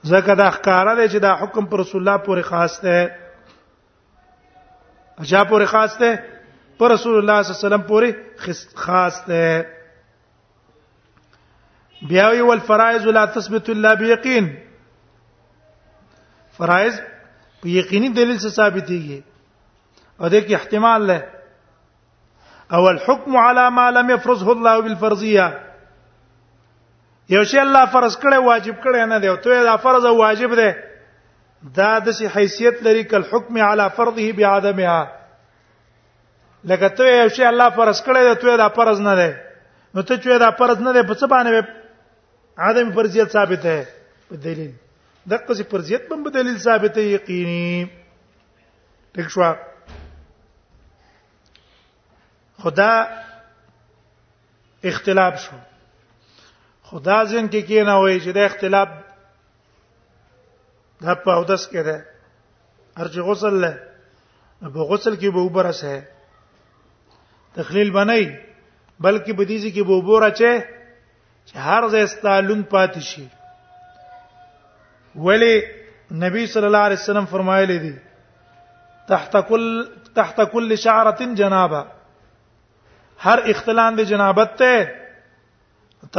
زکه 0.03 0.35
دا 0.35 0.51
ښکارا 0.51 0.95
دی 0.99 1.07
چې 1.09 1.17
دا 1.27 1.35
حکم 1.35 1.65
پر 1.65 1.79
رسول 1.79 2.01
الله 2.07 2.23
پورې 2.27 2.41
خاص 2.51 2.81
ده 2.81 3.09
اجا 5.19 5.43
پورې 5.43 5.65
خاص 5.65 5.97
ده 5.99 6.19
پر 6.81 6.89
رسول 6.91 7.15
الله 7.17 7.41
صلی 7.43 7.51
الله 7.53 7.55
علیه 7.61 7.67
وسلم 7.67 7.83
پورې 7.87 8.09
خاص 8.83 9.15
ده 9.27 9.41
بیا 12.11 12.27
وی 12.29 12.39
والفرائض 12.47 13.03
لا 13.17 13.23
تثبت 13.35 13.67
الا 13.73 13.91
بيقين 13.99 14.47
فرائض 16.57 16.95
په 17.61 17.69
یقیني 17.75 18.09
دلیل 18.17 18.37
سره 18.45 18.51
ثابتيږي 18.57 19.19
او 20.21 20.25
د 20.27 20.29
کې 20.47 20.53
احتمال 20.59 20.99
له 21.11 21.19
او 22.73 22.81
الحكم 22.95 23.31
على 23.37 23.65
ما 23.77 23.85
لم 24.01 24.07
يفرضه 24.15 24.49
الله 24.57 24.75
بالفرضيه 24.89 25.47
یو 27.37 27.43
شی 27.55 27.59
الله 27.67 27.85
فرض 27.99 28.17
کړي 28.27 28.39
واجب 28.51 28.75
کړي 28.81 29.05
نه 29.15 29.19
دی 29.21 29.27
او 29.35 29.39
ته 29.47 29.63
دا 29.71 29.77
فرض 29.87 30.03
او 30.05 30.15
واجب 30.25 30.49
دی 30.65 30.69
دا 31.81 31.91
د 32.11 32.13
حیثیت 32.37 32.75
لري 32.89 33.03
کله 33.15 33.27
حکم 33.37 33.55
علی 33.71 33.87
فرضه 33.97 34.27
بعدمها 34.45 35.01
لکه 36.63 36.89
ته 36.97 37.03
یو 37.03 37.29
شی 37.35 37.43
الله 37.45 37.69
فرض 37.75 38.01
کړی 38.05 38.21
دی 38.27 38.35
ته 38.41 38.57
دا 38.57 38.67
فرض 38.75 38.99
نه 39.01 39.15
دی 39.19 39.31
نو 39.95 40.01
ته 40.01 40.17
چې 40.17 40.39
دا 40.45 40.49
فرض 40.59 40.79
نه 40.85 40.91
دی 40.93 41.01
په 41.07 41.13
څه 41.13 41.27
باندې 41.27 41.63
آدم 42.69 42.91
فرضیت 42.95 43.31
ثابت 43.37 43.65
ہے 43.71 43.81
په 44.29 44.35
دلیل 44.43 44.71
دغه 45.31 45.53
څه 45.53 45.63
فرضیت 45.71 46.01
په 46.09 46.29
دلیل 46.37 46.59
ثابت 46.67 46.95
دی 46.95 47.01
یقیني 47.01 47.89
ټیک 49.17 49.29
شو 49.31 49.51
خدا 52.63 52.91
اختلاف 54.93 55.41
شو 55.43 55.55
خدا 56.91 57.17
ځین 57.25 57.45
کې 57.49 57.61
کی 57.67 57.81
نه 57.81 57.95
وای 57.99 58.21
چې 58.21 58.29
د 58.39 58.49
اختلاف 58.51 58.87
د 61.03 61.15
په 61.25 61.31
اودس 61.37 61.67
کې 61.69 61.81
ده 61.85 62.05
ارج 63.03 63.19
غسل 63.27 63.53
له 63.65 63.79
په 64.61 64.79
غسل 64.91 65.15
کې 65.15 65.27
به 65.37 65.45
وبرسه 65.45 66.01
تخلیل 67.55 67.89
بنئ 67.97 68.23
بلکې 69.03 69.33
په 69.37 69.43
دې 69.49 69.71
کې 69.75 69.83
بوبور 69.91 70.21
اچي 70.29 70.51
چې 71.47 71.55
هر 71.67 71.83
ځای 71.95 72.05
ستالون 72.13 72.61
پاتې 72.71 73.01
شي 73.11 73.25
ولی 75.27 75.53
نبی 76.23 76.45
صلی 76.53 76.65
الله 76.69 76.83
علیه 76.89 76.99
وسلم 77.01 77.25
فرمایلی 77.33 77.77
دي 77.85 77.93
تحت 79.07 79.33
کل 79.49 79.63
تحت 80.19 80.37
کل 80.51 80.75
شعره 80.85 81.25
جنابه 81.43 81.81
هر 83.29 83.39
اختلان 83.53 83.95
دي 84.01 84.05
جنابت 84.11 84.51
ته 84.63 84.87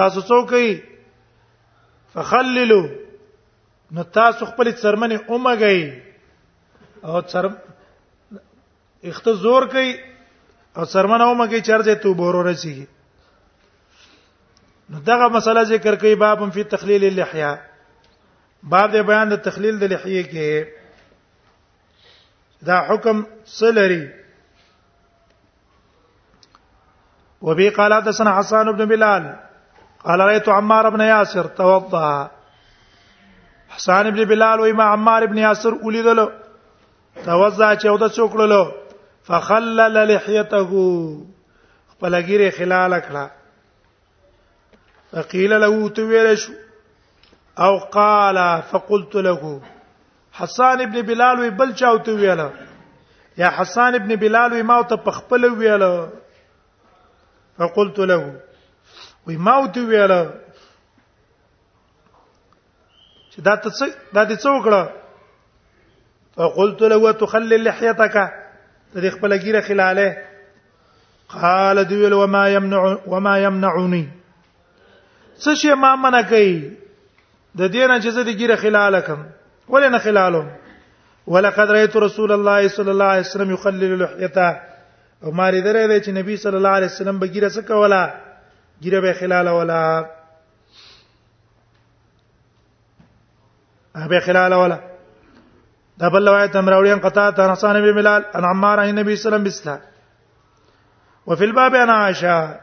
تاسو 0.01 0.21
څوکي 0.21 0.81
فخللوا 2.13 2.91
نو 3.99 4.03
تاسو 4.03 4.47
خپل 4.53 4.73
څرمنې 4.75 5.19
اومګي 5.29 5.93
او 7.11 7.21
څرم 7.35 7.55
اخت 9.11 9.29
زور 9.39 9.67
کوي 9.71 9.93
او 10.77 10.85
سرمنو 10.93 11.33
مګي 11.35 11.61
چرځه 11.69 11.95
تو 12.03 12.13
بورو 12.21 12.43
رسی 12.49 12.75
نو 14.91 15.01
دغه 15.09 15.29
مسله 15.37 15.65
ذکر 15.73 15.95
کوي 16.05 16.15
باب 16.23 16.45
فی 16.55 16.65
تخلیل 16.75 17.05
اللحیه 17.09 17.53
باب 18.75 18.91
د 18.95 19.07
بیان 19.11 19.29
د 19.35 19.43
تخلیل 19.49 19.79
د 19.85 19.93
لحیه 19.95 20.23
کې 20.23 20.67
دا 22.71 22.79
حکم 22.89 23.23
سلری 23.59 24.03
وبي 27.49 27.69
قال 27.79 27.93
حدثنا 27.93 28.39
حسان 28.41 28.71
بن 28.77 28.87
بلال 28.97 29.31
قال 30.05 30.21
رايت 30.27 30.49
عمار 30.59 30.91
بن 30.97 31.01
ياسر 31.07 31.47
توضا 31.57 32.13
حسان 33.79 34.11
بن 34.11 34.25
بلال 34.35 34.61
وما 34.61 34.85
عمار 34.99 35.27
بن 35.33 35.39
ياسر 35.49 35.75
ولیدلو 35.83 36.27
توضا 37.25 37.77
چې 37.77 37.87
او 37.87 37.99
د 37.99 38.13
څوکړلو 38.13 38.82
فخلل 39.29 39.97
لحيته 40.15 40.71
خپل 41.91 42.21
ګيره 42.21 42.51
خلال 42.59 42.99
کړه 43.07 43.25
فقيل 45.13 45.55
له 45.65 45.89
تو 45.99 46.03
ویل 46.09 46.29
شو 46.45 46.53
او 47.67 47.71
قال 47.97 48.39
فقلت 48.71 49.15
له 49.29 49.53
حسان 50.41 50.81
ابن 50.89 51.03
بلال 51.11 51.37
وی 51.41 51.51
بل 51.63 51.71
چاو 51.83 51.97
تو 52.07 52.15
ویل 52.23 52.43
یا 53.43 53.51
حسان 53.61 53.95
ابن 54.01 54.11
بلال 54.25 54.51
وی 54.53 54.63
ما 54.73 54.79
ته 54.93 54.97
پخپل 55.09 55.45
ویل 55.63 55.85
فقلت 57.63 57.99
له 57.99 58.41
وی 59.31 59.37
ما 59.51 59.57
تو 59.75 59.83
ویل 59.93 60.15
چې 63.33 63.41
دا 63.51 63.57
ته 63.57 63.71
دا 64.13 64.25
دې 64.25 64.37
څوکړه 64.37 64.93
فقلت 66.39 66.81
له 66.93 66.99
تخلل 67.27 67.61
لحيتك 67.65 68.17
د 68.95 68.97
دې 69.05 69.11
خپل 69.17 69.31
ګیره 69.45 69.61
خلاله 69.69 70.09
قال 71.35 71.77
دویل 71.91 72.13
وما 72.15 72.45
يمنع 72.55 72.83
وما 73.13 73.35
يمنعني 73.43 74.03
څه 75.43 75.55
شي 75.61 75.73
ما 75.85 75.93
منع 76.03 76.21
کوي 76.33 76.51
د 77.55 77.63
دې 77.73 77.85
نه 77.89 77.99
چې 78.01 78.09
زه 78.09 78.21
د 78.31 78.33
ګیره 78.43 78.57
خلاله 78.65 79.01
کم 79.09 79.21
ولې 79.69 79.89
نه 79.97 80.01
خلالم 80.09 80.47
ولقد 81.35 81.69
رايت 81.77 81.95
رسول 82.07 82.31
الله 82.39 82.61
صلى 82.69 82.91
الله 82.91 83.05
عليه 83.15 83.21
وسلم 83.29 83.51
يخلل 83.57 83.93
لحيته 84.05 84.47
عمر 85.23 85.53
درې 85.53 85.89
دی 85.91 86.01
چې 86.01 86.09
نبی 86.21 86.35
صلی 86.47 86.57
الله 86.57 86.69
علیه 86.81 86.89
وسلم 86.95 87.17
به 87.19 87.27
ګیره 87.27 87.49
څه 87.59 87.63
کوله 87.73 88.03
ګیره 88.85 89.01
به 89.09 89.13
خلاله 89.25 89.53
ولا 89.61 89.83
به 94.09 94.19
خلاله 94.21 94.57
ولا 94.57 94.92
دا 96.03 96.09
بل 96.11 96.27
روایت 96.29 96.57
هم 96.57 96.69
راوړي 96.71 96.93
ان 96.93 96.99
قطع 96.99 97.31
تنصان 97.31 97.81
بن 97.83 97.93
بلال 97.97 98.25
ان 98.37 98.45
عمار 98.45 98.81
عن 98.81 98.89
النبي 98.89 99.17
صلی 99.17 99.29
الله 99.35 99.41
علیه 99.41 99.51
وسلم 99.51 99.71
مثله 99.73 99.81
وفي 101.27 101.45
الباب 101.45 101.75
انا 101.75 101.93
عائشه 101.93 102.59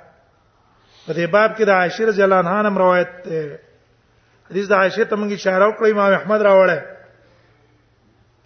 په 1.07 1.13
دې 1.13 1.31
باب 1.35 1.57
کې 1.57 1.61
د 1.69 1.71
عائشه 1.75 2.05
رضی 2.09 2.23
الله 2.23 2.35
عنها 2.43 2.61
هم 2.69 2.77
روایت 2.83 3.11
حدیث 4.51 4.65
د 4.73 4.75
عائشه 4.79 5.03
ته 5.03 5.15
موږ 5.23 5.31
اشاره 5.31 5.71
وکړې 5.71 5.91
امام 5.91 6.11
احمد 6.17 6.39
راوړل 6.49 6.79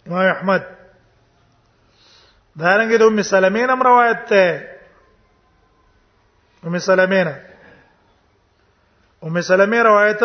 امام 0.08 0.26
احمد 0.36 0.62
دا 2.56 2.78
رنګه 2.78 2.98
د 3.04 3.06
ام 3.10 3.20
سلمین 3.34 3.68
هم 3.70 3.82
روایت 3.92 4.20
ده 4.30 4.46
ام 6.66 6.78
سلمین 6.94 7.28
ام 9.24 9.36
سلمین 9.54 9.82
روایت 9.94 10.22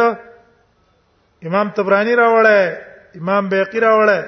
امام 1.43 1.67
طبرانی 1.79 2.15
راوړل 2.27 2.71
امام 3.23 3.43
بیقی 3.55 3.81
راوړل 3.93 4.25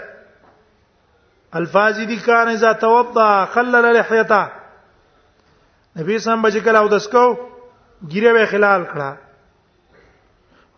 الفاظ 1.54 1.96
دي 2.06 2.16
کان 2.16 2.48
اذا 2.48 2.72
توضا 2.80 3.44
خلل 3.52 3.94
لحیتا 3.96 4.44
نبی 6.00 6.18
سم 6.24 6.42
بچ 6.42 6.56
کله 6.64 6.78
او 6.78 6.88
دسکو 6.88 7.26
ګیره 8.08 8.32
به 8.34 8.46
خلال 8.50 8.84
کړه 8.84 9.14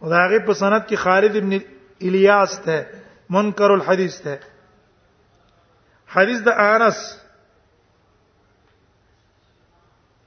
او 0.02 0.08
دا 0.12 0.22
غي 0.32 0.38
په 0.46 0.52
سند 0.60 0.86
کې 0.86 0.94
خالد 1.04 1.36
ابن 1.36 1.52
الیاس 2.00 2.58
ته 2.64 2.86
منکر 3.36 3.72
الحدیث 3.74 4.16
ته 4.20 4.38
حدیث 6.14 6.40
د 6.46 6.62
انس 6.66 7.02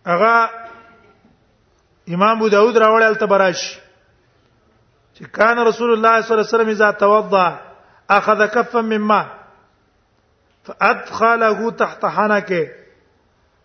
هغه 0.06 0.50
امام 2.18 2.36
ابو 2.38 2.50
داود 2.56 2.78
راوړل 2.84 3.04
التبرش 3.08 3.66
چې 5.14 5.24
کان 5.40 5.64
رسول 5.70 5.92
الله 5.96 6.22
صلی 6.22 6.34
الله 6.38 6.46
علیه 6.46 6.54
وسلم 6.58 6.70
اذا 6.76 6.92
توضا 6.92 7.60
اخذ 8.18 8.46
كفا 8.58 8.82
من 8.92 8.98
ماء 9.14 9.26
فادخله 10.66 11.72
تحت 11.72 12.06
حنكه 12.06 12.68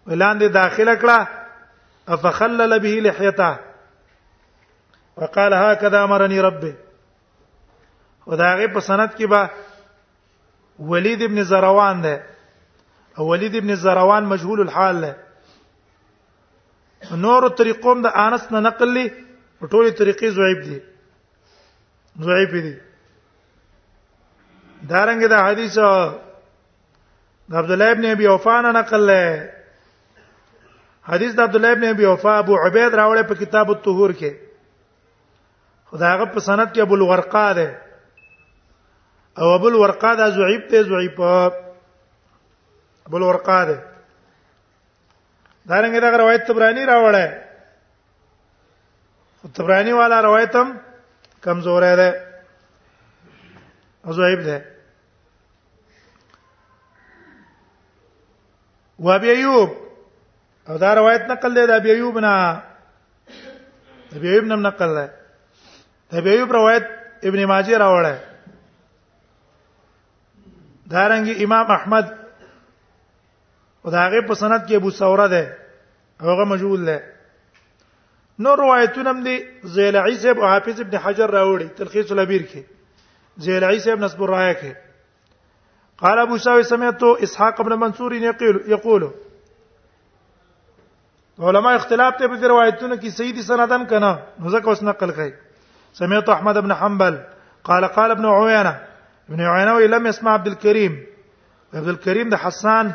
ولاندې 0.06 0.44
داخله 0.56 0.94
کړه 0.94 1.28
افخلل 2.16 2.78
به 2.86 2.96
لحيته 3.06 3.58
وقال 5.22 5.54
هكذا 5.54 6.04
امرني 6.04 6.40
ربي 6.40 6.74
وداغه 8.26 8.66
په 8.66 8.80
سند 8.90 9.08
کې 9.18 9.24
با 9.26 9.48
ولید 10.92 11.22
ابن 11.22 11.42
زروان 11.54 11.96
ده 12.02 12.16
او 13.18 13.24
ولید 13.32 13.54
ابن 13.56 13.74
زروان 13.74 14.24
مجهول 14.34 14.60
الحال 14.60 15.00
ده 15.00 15.16
نور 17.26 17.42
طریقوم 17.48 18.02
د 18.02 18.06
انس 18.28 18.42
نه 18.52 18.58
نقل 18.70 18.88
لي 18.98 19.06
ټولې 19.64 19.92
طریقې 20.02 20.28
ضعیف 20.40 20.58
دي 20.64 20.78
ضعیف 22.30 22.50
دي 22.50 22.56
دارنګه 24.88 25.28
دا 25.32 25.38
حدیث 25.48 25.76
عبد 27.52 27.70
الله 27.70 27.90
ابن 27.90 28.04
ابي 28.04 28.26
وفا 28.28 28.60
نه 28.60 28.70
نقل 28.70 29.06
لې 29.06 29.50
حدیث 31.08 31.34
د 31.34 31.40
عبد 31.40 31.56
الله 31.56 31.72
ابن 31.72 31.84
ابي 31.88 32.06
وفا 32.06 32.38
ابو 32.38 32.56
عبید 32.56 32.92
راوړې 32.94 33.22
په 33.28 33.34
کتاب 33.34 33.70
الطهور 33.70 34.10
کې 34.18 34.32
خدایغه 35.90 36.24
په 36.32 36.40
سند 36.40 36.68
کې 36.74 36.80
ابو 36.80 36.94
الورقا 36.94 37.52
ده 37.52 37.68
او 39.38 39.48
ابو 39.54 39.68
الورقا 39.68 40.14
ده 40.14 40.30
زعيب 40.30 40.62
ته 40.70 40.82
زعيب 40.82 41.22
ابو 43.06 43.16
الورقا 43.16 43.64
ده 43.64 43.78
دا 45.66 45.82
رنګه 45.82 46.00
دا 46.00 46.10
روایت 46.22 46.46
تبرانی 46.46 46.86
راوړې 46.86 47.26
تبرانی 49.54 49.92
والا 49.92 50.20
روایت 50.22 50.56
هم 50.56 50.68
کمزور 51.44 51.82
ده 51.96 52.08
او 54.06 54.12
ضعیف 54.12 54.40
ده 54.44 54.62
و 59.00 59.10
ابي 59.10 59.30
ايوب 59.30 59.70
او 60.68 60.76
دا 60.76 60.94
روایت 60.94 61.22
نقل 61.30 61.54
دی 61.54 61.66
د 61.66 61.70
ابي 61.70 61.90
ايوب 61.92 62.18
نه 62.18 62.62
ابي 64.16 64.28
ايوب 64.32 64.44
نم 64.44 64.62
نقل 64.66 64.94
دی 64.96 65.06
د 66.12 66.16
ابي 66.16 66.30
ايوب 66.32 66.52
روایت 66.52 66.84
ابن 67.24 67.40
ماجه 67.52 67.78
راوړل 67.78 68.18
دا 70.92 71.00
رنګ 71.12 71.26
امام 71.44 71.68
احمد 71.76 72.06
او 73.84 73.90
دا 73.90 73.98
هغه 74.08 74.20
په 74.28 74.34
سند 74.34 74.62
کې 74.68 74.72
ابو 74.74 74.90
ثوره 74.90 75.26
ده 75.26 75.56
هغه 76.22 76.44
مجهول 76.52 76.84
ده 76.84 76.98
نو 78.38 78.54
روایتونه 78.64 79.10
هم 79.10 79.22
دي 79.24 79.36
زیلعی 79.64 80.16
صاحب 80.18 80.38
او 80.40 80.46
حافظ 80.48 80.80
ابن 80.80 80.98
حجر 80.98 81.30
راوړي 81.30 81.68
تلخیص 81.78 82.12
الابیر 82.12 82.42
کې 82.42 82.62
زیلعی 83.48 83.78
صاحب 83.80 84.04
نسب 84.04 84.22
الرايه 84.22 84.54
کې 84.54 84.89
قال 86.00 86.18
أبو 86.18 86.36
ساوي 86.36 86.62
سمعت 86.64 87.02
إسحاق 87.02 87.62
بن 87.62 87.80
منصور 87.80 88.12
يقول 88.12 88.62
يقول 88.66 89.10
علماء 91.38 91.76
اختلاف 91.76 92.14
ته 92.18 92.26
په 92.28 92.46
روایتونو 92.48 92.96
کې 93.00 93.08
صحیح 93.16 93.32
دي 93.34 93.42
سندن 93.42 93.84
کنا 93.90 94.16
نو 94.38 94.50
ځکه 94.50 94.68
اوس 94.68 94.82
نقل 94.82 95.10
کوي 95.12 95.30
سمعت 96.00 96.28
احمد 96.28 96.58
بن 96.64 96.72
حنبل 96.74 97.18
قال 97.64 97.84
قال 97.84 98.10
ابن 98.10 98.24
عوينة 98.24 98.80
ابن 99.28 99.40
عوينة 99.40 99.80
لم 99.96 100.06
يسمع 100.06 100.32
عبد 100.34 100.46
الكريم 100.46 101.04
عبد 101.74 101.88
الكريم 101.88 102.28
ده 102.28 102.36
حسان 102.36 102.92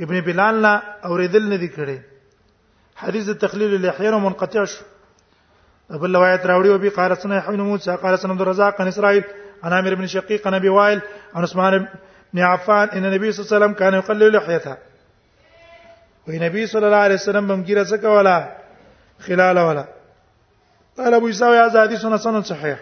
ابن 0.00 0.20
بلال 0.20 0.62
لا 0.62 0.82
اوریدل 1.04 1.48
نه 1.50 1.56
دي 1.56 1.70
کړي 1.76 1.98
حدیث 3.04 3.30
تخلیل 3.30 3.74
الاحيان 3.74 4.14
منقطع 4.22 4.64
شو 4.64 4.84
بل 5.98 6.16
روایت 6.16 6.40
راوړي 6.42 6.66
او 6.74 6.78
بي 6.78 6.88
قال 6.88 7.16
سنه 7.18 7.40
حمد 7.40 7.58
موسى 7.60 7.96
قال 7.96 8.18
سنه 8.18 8.32
عبد 8.32 8.40
الرزاق 8.40 8.80
عن 8.80 8.88
اسرائيل 8.88 9.24
انا 9.64 9.78
امر 9.78 9.94
بن 9.94 10.06
شقيق 10.06 10.48
نبي 10.48 10.68
وائل 10.68 11.00
عن 11.34 11.42
عثمان 11.42 11.88
بن 12.32 12.42
عفان 12.42 12.88
ان 12.88 13.04
النبي 13.04 13.32
صلى 13.32 13.44
الله 13.44 13.56
عليه 13.56 13.66
وسلم 13.66 13.74
كان 13.74 13.94
يقلل 13.94 14.36
لحيته 14.36 14.76
والنبي 16.28 16.66
صلى 16.66 16.86
الله 16.86 16.96
عليه 16.96 17.14
وسلم 17.14 17.48
بمجيره 17.48 17.84
سكه 17.84 18.10
ولا 18.10 18.56
خلال 19.20 19.58
ولا 19.58 19.86
قال 20.98 21.14
ابو 21.14 21.28
يساوي 21.28 21.58
هذا 21.58 21.82
حديث 21.82 22.06
حسن 22.06 22.42
صحيح 22.42 22.78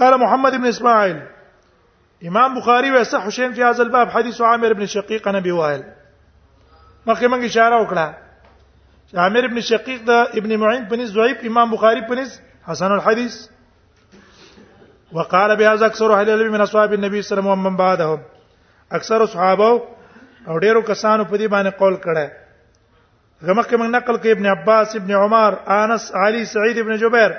قال 0.00 0.20
محمد 0.20 0.52
بن 0.54 0.66
اسماعيل 0.66 1.22
امام 2.26 2.58
بخاري 2.58 2.90
ويصح 2.92 3.28
شيء 3.28 3.52
في 3.52 3.64
هذا 3.64 3.82
الباب 3.82 4.08
حديث 4.10 4.40
عامر 4.40 4.72
بن 4.72 4.86
شقيق 4.86 5.28
عن 5.28 5.36
ابي 5.36 5.52
وائل 5.52 5.84
ما 7.06 7.14
كما 7.14 7.46
اشاره 7.46 7.82
وكلا 7.82 8.14
عامر 9.14 9.46
بن 9.46 9.60
شقيق 9.60 10.02
ده 10.02 10.30
ابن 10.32 10.56
معين 10.58 10.84
بن 10.84 11.06
ضعیف 11.06 11.44
امام 11.44 11.70
بخاري 11.70 12.00
بن 12.00 12.26
حسن 12.66 12.92
الحديث 12.94 13.48
وقال 15.14 15.56
بهذا 15.56 15.86
اكثر 15.86 16.20
اهل 16.20 16.30
العلم 16.30 16.52
من 16.52 16.60
اصحاب 16.60 16.92
النبي 16.92 17.22
صلی 17.22 17.38
الله 17.38 17.50
علیه 17.50 17.58
وسلم 17.62 17.66
ومن 17.66 17.76
بعدهم 17.76 18.22
اکثر 18.92 19.26
صحابه 19.26 19.82
او 20.48 20.58
ډیرو 20.58 20.80
کسانو 20.82 21.24
په 21.24 21.36
دې 21.38 21.50
باندې 21.52 21.78
قول 21.78 21.96
کړه 21.96 22.30
غمکه 23.46 23.76
موږ 23.76 23.90
نقل 23.98 24.16
کوي 24.16 24.30
ابن 24.32 24.46
عباس 24.46 24.96
ابن 24.96 25.14
عمر 25.14 25.54
انس 25.74 26.12
علي 26.22 26.44
سعيد 26.54 26.78
ابن 26.78 26.96
جبير 27.02 27.34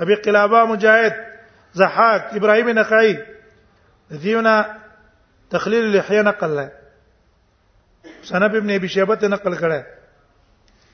ابي 0.00 0.14
قلابه 0.14 0.64
مجاهد 0.72 1.12
زحاك 1.74 2.34
ابراهيم 2.40 2.68
النخعي 2.68 3.18
ديونا 4.10 4.56
تخليل 5.50 5.84
اللحيه 5.84 6.22
نقل 6.32 6.56
له 6.56 6.70
سنب 8.22 8.54
ابن 8.62 8.70
ابي 8.80 8.88
شيبه 8.88 9.18
نقل 9.38 9.58
کړه 9.62 9.84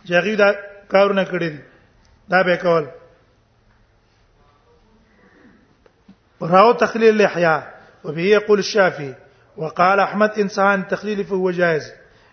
جاغي 0.06 0.36
دا 0.36 0.52
کارونه 0.88 1.24
کړی 1.24 1.50
دا 2.30 2.42
به 2.42 2.56
کول 2.68 2.86
وراو 6.40 6.72
تخليل 6.72 7.08
اللحية 7.08 7.70
وبه 8.04 8.22
يقول 8.22 8.58
الشافعي 8.58 9.14
وقال 9.56 10.00
احمد 10.00 10.30
انسان 10.38 10.88
تخليل 10.88 11.24
فهو 11.24 11.50
جائز 11.50 11.92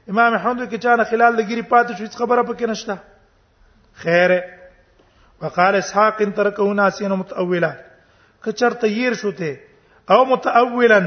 امام 0.09 0.33
احمد 0.33 0.69
کې 0.71 0.77
چا 0.77 1.03
خلال 1.11 1.37
لګری 1.39 1.61
پات 1.69 1.87
شو 1.97 2.03
هیڅ 2.03 2.15
خبره 2.21 2.41
پک 2.43 2.63
نشتا 2.69 2.95
خیر 4.03 4.31
وقال 5.41 5.75
اسحاق 5.75 6.21
ان 6.21 6.33
تركه 6.33 6.63
ناسين 6.79 7.11
متاولا 7.11 7.71
کچرته 8.45 9.09
شو 9.09 9.15
شوته 9.15 9.59
او 10.11 10.25
متاولا 10.25 10.99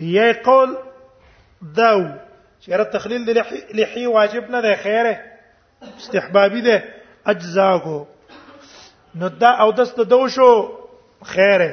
یې 0.00 0.44
قول 0.44 0.76
داو 1.62 2.00
چیرې 2.60 2.84
تخلیل 2.92 3.28
واجبنا 3.28 3.80
لحی 3.82 4.06
واجب 4.06 4.50
نه 4.50 4.60
ده 4.62 4.76
خیره 4.82 5.18
استحبابي 5.98 6.60
ده 6.68 6.80
اجزا 7.34 7.76
کو 7.84 7.98
نو 9.22 9.28
دا 9.28 9.48
او 9.64 9.72
دست 9.78 10.00
دو 10.10 10.26
شو 10.28 10.50
خیره 11.32 11.70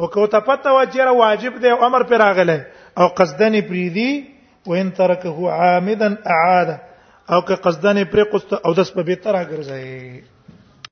هو 0.00 0.06
کو 0.14 0.22
ته 0.32 0.38
پته 0.46 0.70
و 0.76 0.80
چې 0.92 1.00
واجب 1.22 1.54
دی 1.62 1.70
او 1.72 1.78
امر 1.86 2.02
پر 2.10 2.16
راغله 2.24 2.56
او 3.00 3.06
قصدنی 3.18 3.60
پریدي 3.70 4.10
وان 4.68 4.88
ترکه 4.98 5.30
عامدا 5.60 6.08
اعاده 6.34 6.76
او 7.34 7.40
که 7.48 7.54
قصدنی 7.64 8.04
پرې 8.12 8.24
قصد 8.32 8.50
او 8.66 8.70
دس 8.78 8.88
په 8.96 9.02
به 9.08 9.16
تر 9.22 9.32
راګرځي 9.36 9.82